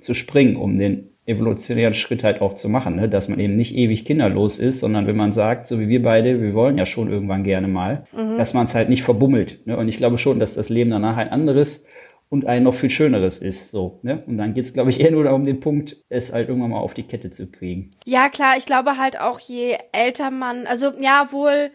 [0.00, 3.08] zu springen, um den evolutionären Schritt halt auch zu machen, ne?
[3.08, 6.42] dass man eben nicht ewig kinderlos ist, sondern wenn man sagt, so wie wir beide,
[6.42, 8.06] wir wollen ja schon irgendwann gerne mal,
[8.36, 9.64] dass man es halt nicht verbummelt.
[9.66, 9.76] Ne?
[9.76, 11.84] Und ich glaube schon, dass das Leben danach ein anderes
[12.32, 13.70] und ein noch viel schöneres ist.
[13.70, 14.22] So, ne?
[14.26, 16.94] Und dann geht's, glaube ich, eher nur um den Punkt, es halt irgendwann mal auf
[16.94, 17.90] die Kette zu kriegen.
[18.06, 21.70] Ja, klar, ich glaube halt auch, je älter man, also ja, wohl,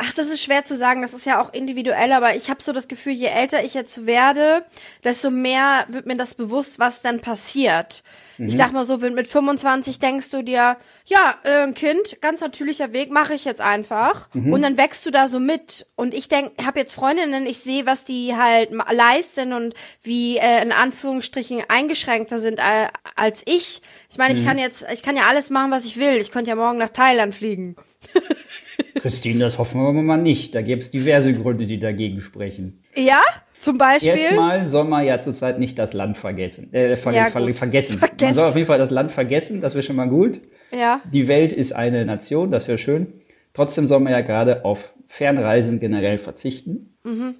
[0.00, 2.72] ach, das ist schwer zu sagen, das ist ja auch individuell, aber ich habe so
[2.72, 4.64] das Gefühl, je älter ich jetzt werde,
[5.04, 8.02] desto mehr wird mir das bewusst, was dann passiert.
[8.46, 12.40] Ich sag mal so, wenn mit 25 denkst du dir, ja, äh, ein Kind, ganz
[12.40, 14.28] natürlicher Weg, mache ich jetzt einfach.
[14.50, 15.86] Und dann wächst du da so mit.
[15.94, 20.62] Und ich denk, habe jetzt Freundinnen, ich sehe, was die halt leisten und wie äh,
[20.62, 23.82] in Anführungsstrichen eingeschränkter sind äh, als ich.
[24.08, 26.14] Ich meine, ich kann jetzt, ich kann ja alles machen, was ich will.
[26.14, 27.76] Ich könnte ja morgen nach Thailand fliegen.
[28.94, 30.54] Christine, das hoffen wir mal nicht.
[30.54, 32.80] Da gäbe es diverse Gründe, die dagegen sprechen.
[32.96, 33.22] Ja,
[33.58, 34.10] zum Beispiel.
[34.10, 36.72] Erstmal soll man ja zurzeit nicht das Land vergessen.
[36.72, 37.98] Äh, ver Ja, ver vergessen.
[37.98, 38.24] Vergessen.
[38.26, 40.40] Man soll auf jeden Fall das Land vergessen, das wäre schon mal gut.
[40.72, 41.00] Ja.
[41.12, 43.08] Die Welt ist eine Nation, das wäre schön.
[43.52, 46.94] Trotzdem soll man ja gerade auf Fernreisen generell verzichten.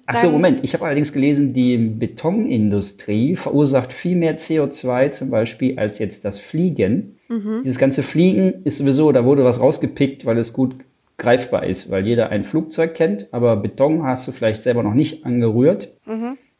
[0.05, 0.63] Ach so, Moment.
[0.63, 6.39] Ich habe allerdings gelesen, die Betonindustrie verursacht viel mehr CO2 zum Beispiel als jetzt das
[6.39, 7.17] Fliegen.
[7.63, 10.75] Dieses ganze Fliegen ist sowieso, da wurde was rausgepickt, weil es gut
[11.21, 15.25] greifbar ist, weil jeder ein Flugzeug kennt, aber Beton hast du vielleicht selber noch nicht
[15.25, 15.93] angerührt.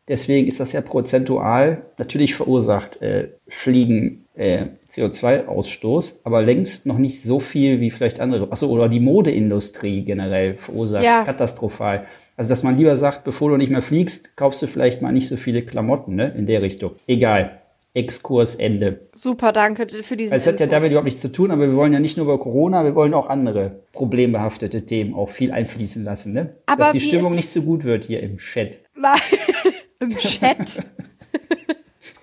[0.07, 7.21] Deswegen ist das ja prozentual natürlich verursacht äh, Fliegen äh, CO2-Ausstoß, aber längst noch nicht
[7.21, 8.51] so viel wie vielleicht andere.
[8.51, 11.23] Achso, oder die Modeindustrie generell verursacht Ja.
[11.23, 12.05] katastrophal.
[12.37, 15.27] Also dass man lieber sagt, bevor du nicht mehr fliegst, kaufst du vielleicht mal nicht
[15.27, 16.33] so viele Klamotten, ne?
[16.37, 16.91] In der Richtung.
[17.07, 17.60] Egal.
[17.93, 19.09] Exkursende.
[19.15, 21.91] Super, danke für diesen Es hat ja damit überhaupt nichts zu tun, aber wir wollen
[21.91, 26.31] ja nicht nur über Corona, wir wollen auch andere problembehaftete Themen auch viel einfließen lassen,
[26.31, 26.55] ne?
[26.67, 28.77] Aber Dass die Stimmung nicht so gut wird hier im Chat.
[28.95, 29.19] Nein,
[29.99, 30.79] im Chat.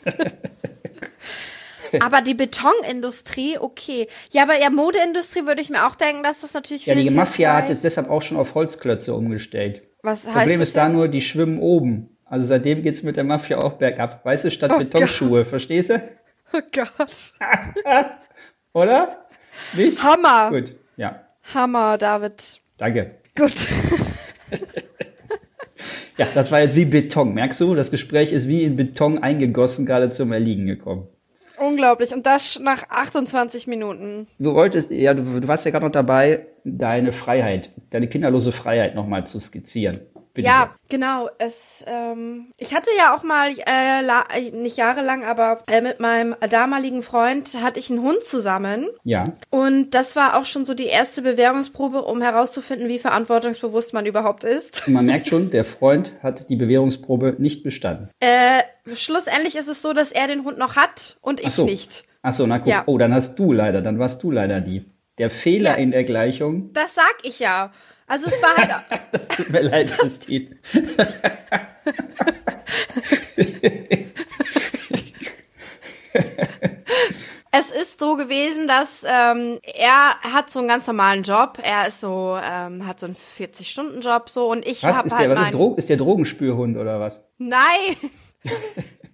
[2.01, 4.07] aber die Betonindustrie, okay.
[4.31, 7.11] Ja, aber ja, Modeindustrie würde ich mir auch denken, dass das natürlich Ja, viel die
[7.11, 9.83] Mafia CO2 hat es deshalb auch schon auf Holzklötze umgestellt.
[10.03, 12.17] Was heißt Problem das ist da nur, die schwimmen oben.
[12.29, 14.25] Also seitdem geht's mit der Mafia auch bergab.
[14.25, 16.03] Weißt du, statt Oh Betonschuhe, verstehst du?
[16.51, 17.35] Oh Gott.
[18.73, 19.27] Oder?
[19.75, 20.03] Nicht?
[20.03, 20.49] Hammer.
[20.49, 21.21] Gut, ja,
[21.53, 22.61] Hammer, David.
[22.79, 23.17] danke.
[23.37, 23.53] Gut.
[26.17, 27.33] Ja, das war jetzt wie Beton.
[27.33, 31.07] Merkst du, das Gespräch ist wie in Beton eingegossen, gerade zum Erliegen gekommen.
[31.59, 32.13] Unglaublich.
[32.13, 34.27] Und das nach 28 Minuten.
[34.41, 38.97] Du wolltest, ja, du, du warst ja gerade noch dabei, deine Freiheit, deine kinderlose Freiheit
[38.97, 40.01] nochmal zu skizzieren.
[40.39, 41.29] Bitte Ja, genau.
[41.39, 45.99] Es, ähm, ich hatte ja auch mal, äh, la, äh, nicht jahrelang, aber äh, mit
[45.99, 48.83] meinem damaligen Freund hatte ich einen Hund zusammen.
[48.85, 48.93] sehr.
[49.03, 54.07] Ja, Und das war auch schon so die erste Bewährungsprobe, um herauszufinden, wie verantwortungsbewusst man
[54.07, 54.87] überhaupt ist.
[54.87, 58.11] man merkt schon, der Freund hat die Bewährungsprobe nicht bestanden.
[58.21, 58.63] Äh,
[58.95, 61.65] schlussendlich ist es so, dass er den Hund noch hat und ich Ach so.
[61.65, 62.05] nicht.
[62.23, 62.69] Ach so, na guck.
[62.69, 62.85] Ja.
[62.87, 64.85] Oh, dann hast du leider, dann warst du leider die.
[65.19, 65.77] Der Fehler Ja.
[65.77, 66.73] in der Gleichung.
[66.75, 67.73] Das sag ich ja.
[68.09, 70.57] Also es war halt, Tut mir leid, Christine.
[77.51, 81.59] es ist so gewesen, dass ähm, er hat so einen ganz normalen Job.
[81.63, 85.37] Er ist so, ähm, hat so einen 40-Stunden-Job so und ich habe ist halt der,
[85.37, 85.55] was ist.
[85.55, 87.23] Dro ist der Drogenspürhund oder was?
[87.37, 87.97] Nein!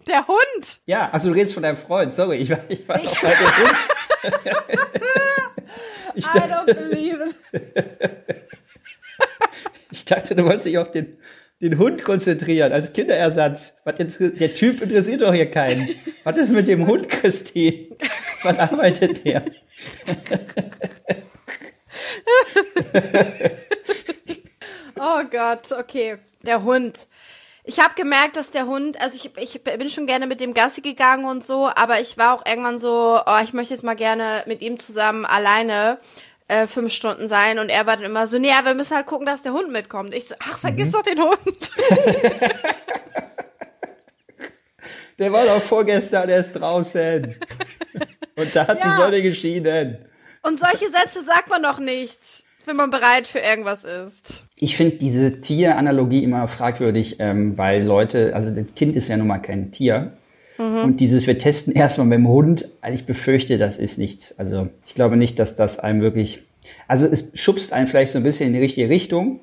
[0.06, 0.80] Der Hund!
[0.84, 3.76] Ja, also du redest von deinem Freund, sorry, ich war, ich war auch bei Hund.
[6.14, 8.43] ich, I don't believe it.
[9.94, 11.18] Ich dachte, du wolltest dich auf den,
[11.60, 13.74] den Hund konzentrieren als Kinderersatz.
[13.84, 15.88] Was jetzt, der Typ interessiert doch hier keinen.
[16.24, 17.86] Was ist mit dem Hund, Christine?
[18.42, 19.44] Wann arbeitet der?
[24.96, 26.18] Oh Gott, okay.
[26.42, 27.06] Der Hund.
[27.62, 30.82] Ich habe gemerkt, dass der Hund, also ich, ich bin schon gerne mit dem Gassi
[30.82, 34.42] gegangen und so, aber ich war auch irgendwann so, oh, ich möchte jetzt mal gerne
[34.46, 35.98] mit ihm zusammen alleine
[36.48, 39.06] äh, fünf Stunden sein und er war dann immer so, nee, ja, wir müssen halt
[39.06, 40.14] gucken, dass der Hund mitkommt.
[40.14, 41.38] Ich so, ach, vergiss doch den Hund.
[45.18, 47.36] Der war doch vorgestern erst draußen.
[48.36, 48.96] Und da hat die Ja.
[48.96, 49.98] Sonne geschienen.
[50.42, 52.18] Und solche Sätze sagt man doch nicht,
[52.64, 54.44] wenn man bereit für irgendwas ist.
[54.56, 59.28] Ich finde diese Tieranalogie immer fragwürdig, ähm, weil Leute, also das Kind ist ja nun
[59.28, 60.12] mal kein Tier.
[60.56, 64.38] Und dieses, wir testen erstmal mit dem Hund, ich befürchte, das ist nichts.
[64.38, 66.42] Also ich glaube nicht, dass das einem wirklich,
[66.86, 69.40] also es schubst einen vielleicht so ein bisschen in die richtige Richtung,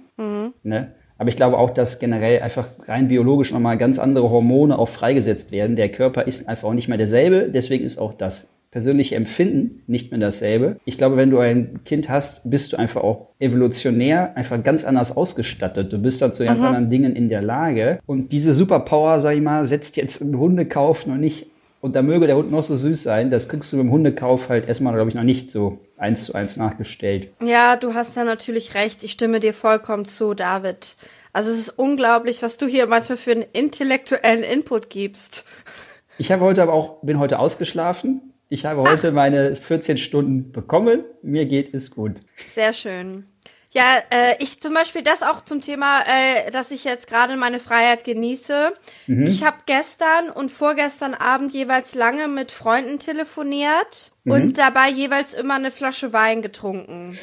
[0.64, 0.92] ne?
[1.18, 5.52] aber ich glaube auch, dass generell einfach rein biologisch nochmal ganz andere Hormone auch freigesetzt
[5.52, 5.76] werden.
[5.76, 10.12] Der Körper ist einfach auch nicht mehr derselbe, deswegen ist auch das persönliche Empfinden nicht
[10.12, 10.78] mehr dasselbe.
[10.86, 15.16] Ich glaube, wenn du ein Kind hast, bist du einfach auch evolutionär einfach ganz anders
[15.16, 15.92] ausgestattet.
[15.92, 18.00] Du bist dann zu ganz anderen Dingen in der Lage.
[18.06, 21.48] Und diese Superpower, sag ich mal, setzt jetzt ein Hundekauf noch nicht.
[21.82, 24.70] Und da möge der Hund noch so süß sein, das kriegst du beim Hundekauf halt
[24.70, 27.30] erstmal, glaube ich, noch nicht so eins zu eins nachgestellt.
[27.44, 29.04] Ja, du hast da natürlich recht.
[29.04, 30.96] Ich stimme dir vollkommen zu, David.
[31.34, 35.44] Also es ist unglaublich, was du hier manchmal für einen intellektuellen Input gibst.
[36.20, 38.31] Ich habe heute aber auch, bin heute ausgeschlafen.
[38.52, 41.06] Ich habe heute meine 14 Stunden bekommen.
[41.22, 42.16] Mir geht es gut.
[42.54, 43.26] Sehr schön.
[43.72, 47.60] Ja, äh, ich zum Beispiel das auch zum Thema, äh, dass ich jetzt gerade meine
[47.60, 48.74] Freiheit genieße.
[49.08, 55.56] Ich habe gestern und vorgestern Abend jeweils lange mit Freunden telefoniert und dabei jeweils immer
[55.56, 57.18] eine Flasche Wein getrunken.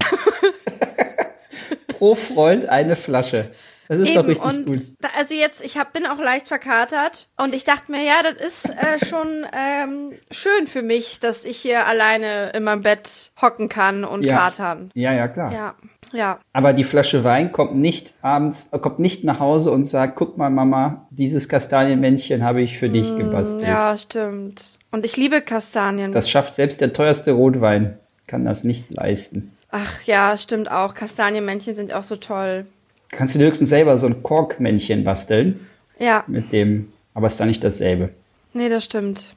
[1.86, 3.52] Pro Freund eine Flasche.
[3.92, 4.78] Das ist doch Eben, richtig und gut.
[5.00, 8.40] da, also jetzt, ich hab, bin auch leicht verkatert und ich dachte mir, ja, das
[8.46, 13.68] ist äh, schon ähm, schön für mich, dass ich hier alleine in meinem Bett hocken
[13.68, 14.38] kann und Ja.
[14.38, 14.90] katern.
[14.94, 15.52] Ja, ja, klar.
[15.52, 15.74] Ja,
[16.14, 16.38] ja.
[16.54, 20.48] Aber die Flasche Wein kommt nicht abends, kommt nicht nach Hause und sagt, guck mal,
[20.48, 23.60] Mama, dieses Kastanienmännchen habe ich für dich gebastelt.
[23.60, 24.78] Mm, Ja, stimmt.
[24.90, 26.12] Und ich liebe Kastanien.
[26.12, 29.52] Das schafft selbst der teuerste Rotwein, kann das nicht leisten.
[29.70, 30.94] Ach ja, stimmt auch.
[30.94, 32.64] Kastanienmännchen sind auch so toll.
[33.12, 35.60] Kannst du dir höchstens selber so ein Korkmännchen basteln
[35.98, 38.10] Ja, mit dem, aber ist dann nicht dasselbe.
[38.52, 39.34] nee, das stimmt.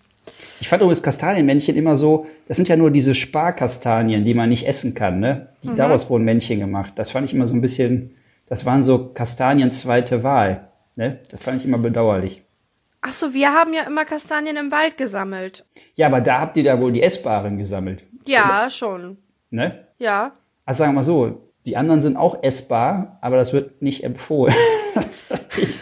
[0.60, 4.66] Ich fand übrigens Kastanienmännchen immer so, das sind ja nur diese Sparkastanien, die man nicht
[4.66, 5.50] essen kann, ne?
[5.64, 5.76] Die, Mhm.
[5.76, 6.94] Daraus wurden Männchen gemacht.
[6.96, 8.16] Das fand ich immer so ein bisschen,
[8.48, 11.20] das waren so Kastanien zweite Wahl, ne?
[11.30, 12.42] Das fand ich immer bedauerlich.
[13.02, 15.64] Ach so, wir haben ja immer Kastanien im Wald gesammelt.
[15.96, 19.18] Ja, aber da habt ihr da wohl die essbaren gesammelt, Ja, schon.
[19.52, 19.86] ne?
[20.00, 20.32] Ja.
[20.66, 24.56] Also sagen wir mal so, Die anderen sind auch essbar, aber das wird nicht empfohlen.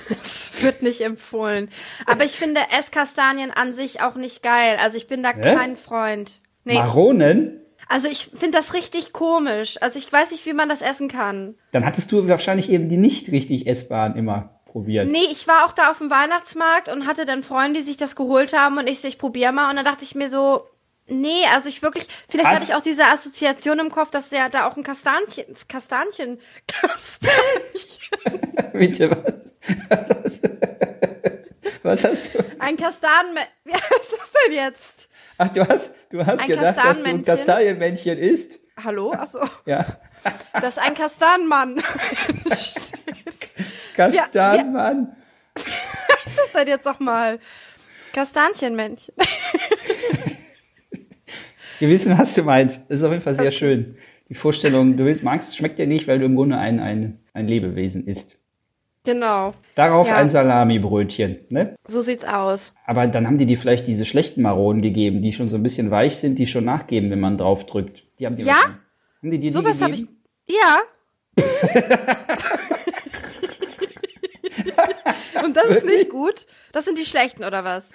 [0.09, 1.69] Das wird nicht empfohlen.
[2.05, 4.77] Aber ich finde Esskastanien an sich auch nicht geil.
[4.81, 5.55] Also ich bin da Hä?
[5.55, 6.39] kein Freund.
[6.63, 6.75] Nee.
[6.75, 7.59] Maronen?
[7.89, 9.81] Also ich finde das richtig komisch.
[9.81, 11.55] Also ich weiß nicht, wie man das essen kann.
[11.71, 15.09] Dann hattest du wahrscheinlich eben die nicht richtig essbaren immer probiert.
[15.09, 18.15] Nee, ich war auch da auf dem Weihnachtsmarkt und hatte dann Freunde, die sich das
[18.15, 19.69] geholt haben und ich so, ich probier mal.
[19.69, 20.63] Und dann dachte ich mir so,
[21.07, 22.55] nee, also ich wirklich, vielleicht Was?
[22.55, 27.99] hatte ich auch diese Assoziation im Kopf, dass ja da auch ein Kastanchen, Kastanchen, Kastanchen,
[28.73, 29.33] Bitte, was?
[31.83, 32.39] Was hast du?
[32.59, 33.35] ein Kastanen,
[33.65, 35.09] wie heißt das denn jetzt?
[35.37, 36.85] Ach, du hast, du hast Ein gedacht, dass du ein
[37.23, 37.25] Kastanienmännchen?
[37.37, 38.59] Kastanienmännchen isst?
[38.83, 39.11] Hallo?
[39.13, 39.85] Achso, Ja.
[40.53, 41.83] das ist ein Kastanenmann.
[43.95, 45.15] Kastanmann.
[45.55, 45.63] Was
[46.25, 47.39] ist das denn jetzt nochmal?
[48.13, 49.13] Kastanchenmännchen.
[51.79, 52.81] Wir wissen, was du meinst.
[52.87, 53.95] Das ist auf jeden Fall sehr schön.
[54.29, 57.47] Die Vorstellung, du willst, magst, schmeckt dir nicht, weil du im Grunde ein, ein, ein
[57.47, 58.37] Lebewesen isst.
[59.05, 60.15] Genau, Darauf Ja.
[60.15, 61.75] ein Salamibrötchen, ne?
[61.85, 62.73] so sieht's aus.
[62.85, 65.91] Aber dann haben die dir vielleicht diese schlechten Maronen gegeben, die schon so ein bisschen
[65.91, 68.03] weich sind, die schon nachgeben, wenn man drauf drückt.
[68.19, 68.55] Die haben die Ja?
[69.21, 70.05] Haben die dir die Sowas habe ich.
[70.47, 70.79] Ja.
[75.43, 76.45] Und das ist nicht gut.
[76.71, 77.91] Das sind die schlechten, oder was?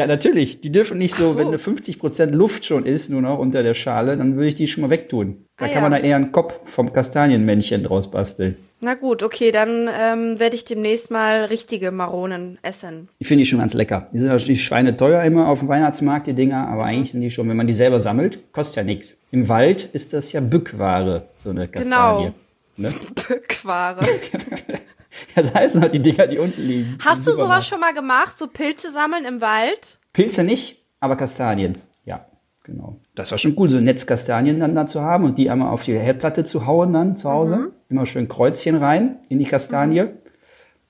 [0.00, 0.62] Ja, natürlich.
[0.62, 1.38] Die dürfen nicht so, so.
[1.38, 4.66] wenn eine 50% Luft schon ist, nur noch unter der Schale, dann würde ich die
[4.66, 5.44] schon mal wegtun.
[5.58, 5.80] Da Ah, kann ja.
[5.82, 8.56] man dann eher einen Kopf vom Kastanienmännchen draus basteln.
[8.80, 13.10] Na gut, okay, dann ähm, werde ich demnächst mal richtige Maronen essen.
[13.20, 14.08] Die finde ich schon ganz lecker.
[14.14, 17.46] Die sind natürlich schweineteuer immer auf dem Weihnachtsmarkt, die Dinger, aber eigentlich sind die schon,
[17.50, 19.16] wenn man die selber sammelt, kostet ja nichts.
[19.32, 22.32] Im Wald ist das ja Bückware, so eine Kastanie.
[22.78, 22.88] Ne?
[23.28, 23.98] Bückware.
[25.34, 26.98] Das heißen halt die Dinger, die unten liegen.
[27.04, 28.38] Hast du sowas schon mal gemacht?
[28.38, 29.98] So Pilze sammeln im Wald?
[30.12, 31.78] Pilze nicht, aber Kastanien.
[32.04, 32.26] Ja,
[32.64, 33.00] genau.
[33.14, 35.98] Das war schon cool, so Netzkastanien dann da zu haben und die einmal auf die
[35.98, 37.56] Herdplatte zu hauen dann zu Hause.
[37.56, 37.72] Mhm.
[37.88, 40.06] Immer schön Kreuzchen rein in die Kastanie.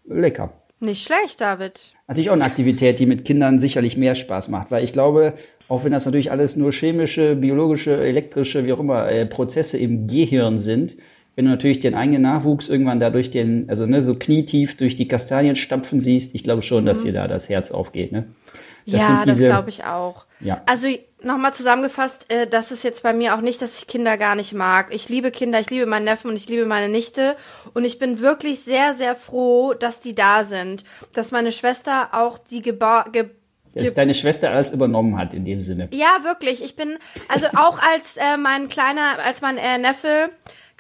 [0.07, 0.53] Lecker.
[0.81, 1.93] Nicht schlecht, David.
[2.09, 5.35] Natürlich auch eine Aktivität, die mit Kindern sicherlich mehr Spaß macht, weil ich glaube,
[5.69, 10.09] auch wenn das natürlich alles nur chemische, biologische, elektrische, wie auch immer, äh, Prozesse im
[10.09, 10.97] Gehirn sind,
[11.37, 15.09] wenn du natürlich den eigenen Nachwuchs irgendwann dadurch den, also ne, so knietief durch die
[15.09, 18.27] Kastanien stampfen siehst, ich glaube schon, dass dir da das Herz aufgeht, ne?
[18.87, 20.25] Das ja, sind das diese- glaube ich auch.
[20.41, 20.63] Ja.
[20.67, 20.89] Also
[21.23, 24.55] nochmal zusammengefasst, äh, das ist jetzt bei mir auch nicht, dass ich Kinder gar nicht
[24.55, 24.93] mag.
[24.93, 27.37] Ich liebe Kinder, ich liebe meinen Neffen und ich liebe meine Nichte.
[27.75, 30.85] Und ich bin wirklich sehr, sehr froh, dass die da sind.
[31.13, 33.27] Dass meine Schwester auch die Geba ge
[33.75, 35.89] Dass deine Schwester alles übernommen hat in dem Sinne.
[35.93, 36.65] ja, wirklich.
[36.65, 36.97] Ich bin,
[37.29, 40.31] also auch als äh, mein kleiner, als mein äh, Neffe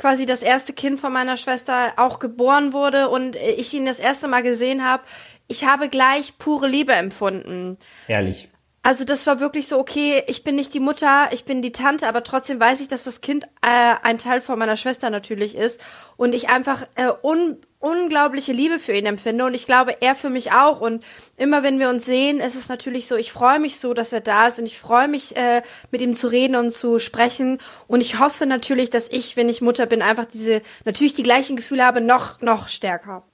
[0.01, 4.29] quasi das erste Kind von meiner Schwester auch geboren wurde und ich ihn das erste
[4.29, 5.03] Mal gesehen habe,
[5.47, 7.77] ich habe gleich pure Liebe empfunden.
[8.07, 8.49] Herrlich.
[8.83, 12.09] Also das war wirklich so, okay, ich bin nicht die Mutter, ich bin die Tante,
[12.09, 15.79] aber trotzdem weiß ich, dass das Kind äh, ein Teil von meiner Schwester natürlich ist
[16.17, 20.31] und ich einfach äh, un unglaubliche Liebe für ihn empfinde und ich glaube, er für
[20.31, 21.03] mich auch und
[21.37, 24.21] immer wenn wir uns sehen, ist es natürlich so, ich freue mich so, dass er
[24.21, 28.03] da ist und ich freue mich, äh, mit ihm zu reden und zu sprechen und
[28.03, 31.85] ich hoffe natürlich, dass ich, wenn ich Mutter bin, einfach diese, natürlich die gleichen Gefühle
[31.85, 33.25] habe, noch, noch stärker.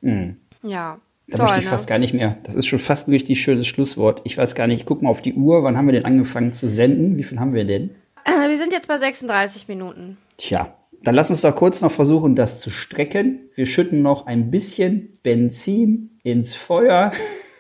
[0.63, 0.99] Ja.
[1.29, 1.71] Da Toll, möchte ich ne?
[1.71, 2.37] fast gar nicht mehr.
[2.45, 4.21] Das ist schon fast ein richtig schönes Schlusswort.
[4.23, 5.65] Ich weiß gar nicht, ich guck mal auf die Uhr.
[5.65, 7.17] Wann haben wir denn angefangen zu senden?
[7.17, 7.91] Wie viel haben wir denn?
[8.25, 10.19] Äh, wir sind jetzt bei 36 Minuten.
[10.37, 13.51] Tja, dann lass uns doch kurz noch versuchen, das zu strecken.
[13.55, 17.13] Wir schütten noch ein bisschen Benzin ins Feuer,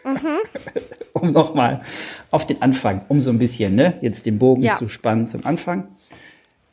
[1.12, 1.82] um nochmal
[2.30, 4.74] auf den Anfang, um so ein bisschen, ne, jetzt den Bogen Ja.
[4.74, 5.88] zu spannen zum Anfang.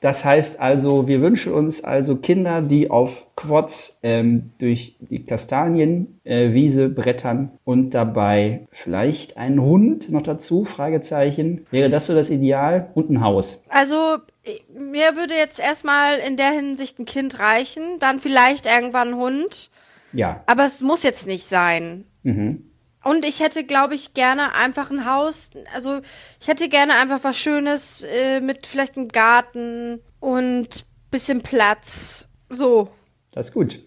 [0.04, 6.84] Das heißt also, wir wünschen uns also Kinder, die auf Quads ähm, durch die Kastanienwiese
[6.84, 11.66] äh, brettern und dabei vielleicht einen Hund noch dazu, Fragezeichen.
[11.72, 12.90] Wäre das so das Ideal?
[12.96, 13.62] Und ein Haus.
[13.70, 19.10] Also, ich- mir würde jetzt erstmal in der Hinsicht ein Kind reichen, dann vielleicht irgendwann
[19.14, 19.70] ein Hund,
[20.12, 20.44] Ja.
[20.48, 22.04] aber es muss jetzt nicht sein.
[22.24, 22.66] Mhm.
[23.04, 26.00] Und ich hätte, glaube ich, gerne einfach ein Haus, also
[26.40, 32.28] ich hätte gerne einfach was Schönes äh, mit vielleicht einem Garten und bisschen Platz.
[32.50, 32.90] So.
[33.32, 33.80] Das ist gut.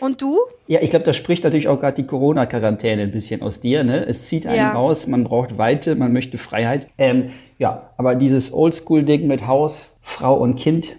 [0.00, 0.38] Und du?
[0.66, 3.84] Ja, ich glaube, das spricht natürlich auch gerade die Corona-Quarantäne ein bisschen aus dir.
[3.84, 4.04] Ne?
[4.06, 4.72] Es zieht einen Ja.
[4.72, 6.88] raus, man braucht Weite, man möchte Freiheit.
[6.98, 10.96] Ähm, ja, aber dieses Oldschool-Ding mit Haus, Frau und Kind,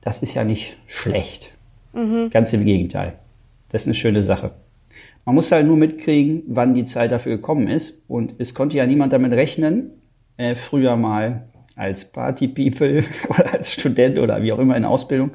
[0.00, 1.50] das ist ja nicht schlecht.
[2.30, 3.18] Ganz im Gegenteil.
[3.70, 4.52] Das ist eine schöne Sache.
[5.24, 8.02] Man muss halt nur mitkriegen, wann die Zeit dafür gekommen ist.
[8.08, 9.90] Und es konnte ja niemand damit rechnen,
[10.36, 15.30] äh, früher mal als Party-People oder als Student oder wie auch immer in der Ausbildung,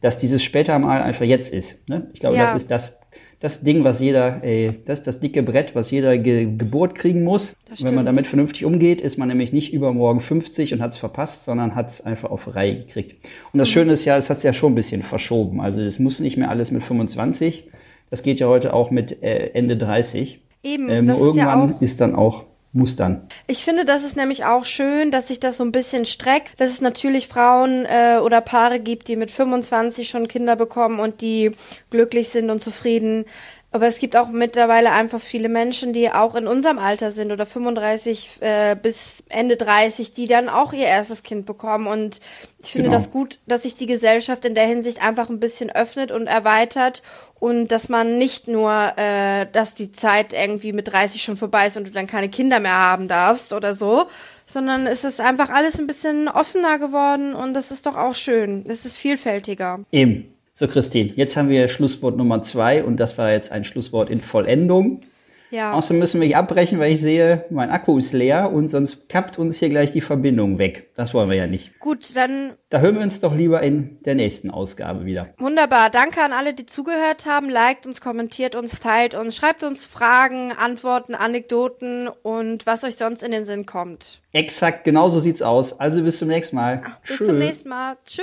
[0.00, 1.88] dass dieses später mal einfach jetzt ist.
[1.88, 2.08] Ne?
[2.12, 2.44] Ich glaube, Ja.
[2.44, 2.92] das ist das,
[3.40, 7.24] das Ding, was jeder, ey, das ist das dicke Brett, was jeder Ge Geburt kriegen
[7.24, 7.56] muss.
[7.80, 11.44] Wenn man damit vernünftig umgeht, ist man nämlich nicht übermorgen 50 und hat es verpasst,
[11.44, 13.24] sondern hat es einfach auf Reihe gekriegt.
[13.52, 13.58] Und Mhm.
[13.58, 15.60] das Schöne ist ja, es hat es ja schon ein bisschen verschoben.
[15.60, 17.64] Also es muss nicht mehr alles mit 25.
[18.14, 20.38] Das geht ja heute auch mit äh, Ende 30.
[20.62, 21.82] Eben, Ähm, das nur ist ja irgendwann auch.
[21.82, 23.26] ist dann auch, muss dann.
[23.48, 26.70] Ich finde, das ist nämlich auch schön, dass sich das so ein bisschen streckt, dass
[26.70, 31.56] es natürlich Frauen äh, oder Paare gibt, die mit 25 schon Kinder bekommen und die
[31.90, 33.24] glücklich sind und zufrieden.
[33.74, 37.44] Aber es gibt auch mittlerweile einfach viele Menschen, die auch in unserem Alter sind oder
[37.44, 41.88] 35 äh, bis Ende 30, die dann auch ihr erstes Kind bekommen.
[41.88, 42.20] Und
[42.62, 42.98] ich finde Genau.
[42.98, 47.02] das gut, dass sich die Gesellschaft in der Hinsicht einfach ein bisschen öffnet und erweitert
[47.40, 51.76] und dass man nicht nur, äh, dass die Zeit irgendwie mit 30 schon vorbei ist
[51.76, 54.06] und du dann keine Kinder mehr haben darfst oder so,
[54.46, 58.64] sondern es ist einfach alles ein bisschen offener geworden und das ist doch auch schön.
[58.68, 59.80] Es ist vielfältiger.
[59.90, 60.33] Eben.
[60.56, 64.20] So, Christine, jetzt haben wir Schlusswort Nummer zwei und das war jetzt ein Schlusswort in
[64.20, 65.00] Vollendung.
[65.50, 65.72] Ja.
[65.72, 69.38] Außerdem müssen wir hier abbrechen, weil ich sehe, mein Akku ist leer und sonst kappt
[69.38, 70.90] uns hier gleich die Verbindung weg.
[70.96, 71.78] Das wollen wir ja nicht.
[71.78, 75.28] Gut, dann Da hören wir uns doch lieber in der nächsten Ausgabe wieder.
[75.38, 75.90] wunderbar.
[75.90, 77.48] Danke an alle, die zugehört haben.
[77.50, 83.22] Liked uns, kommentiert uns, teilt uns, schreibt uns Fragen, Antworten, Anekdoten und was euch sonst
[83.22, 84.20] in den Sinn kommt.
[84.32, 85.78] Exakt, genauso sieht's aus.
[85.78, 86.82] Also bis zum nächsten Mal.
[87.06, 87.24] Bis Tschö.
[87.26, 87.96] zum nächsten Mal.
[88.04, 88.22] Tschö.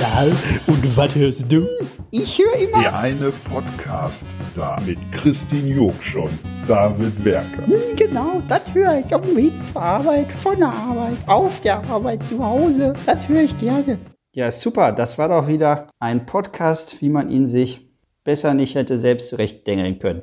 [0.00, 0.24] Na,
[0.66, 1.66] und was hörst du?
[2.10, 2.80] Ich höre immer.
[2.82, 4.24] Der eine Podcast
[4.56, 7.62] da mit Christine Jurksch und David Werker.
[7.96, 12.22] Genau, das höre ich auf dem Weg zur Arbeit, von der Arbeit, auf der Arbeit,
[12.24, 12.94] zu Hause.
[13.06, 13.98] Das höre ich gerne.
[14.32, 14.92] Ja, super.
[14.92, 17.88] Das war doch wieder ein Podcast, wie man ihn sich
[18.24, 20.22] besser nicht hätte selbst zurechtdengeln können.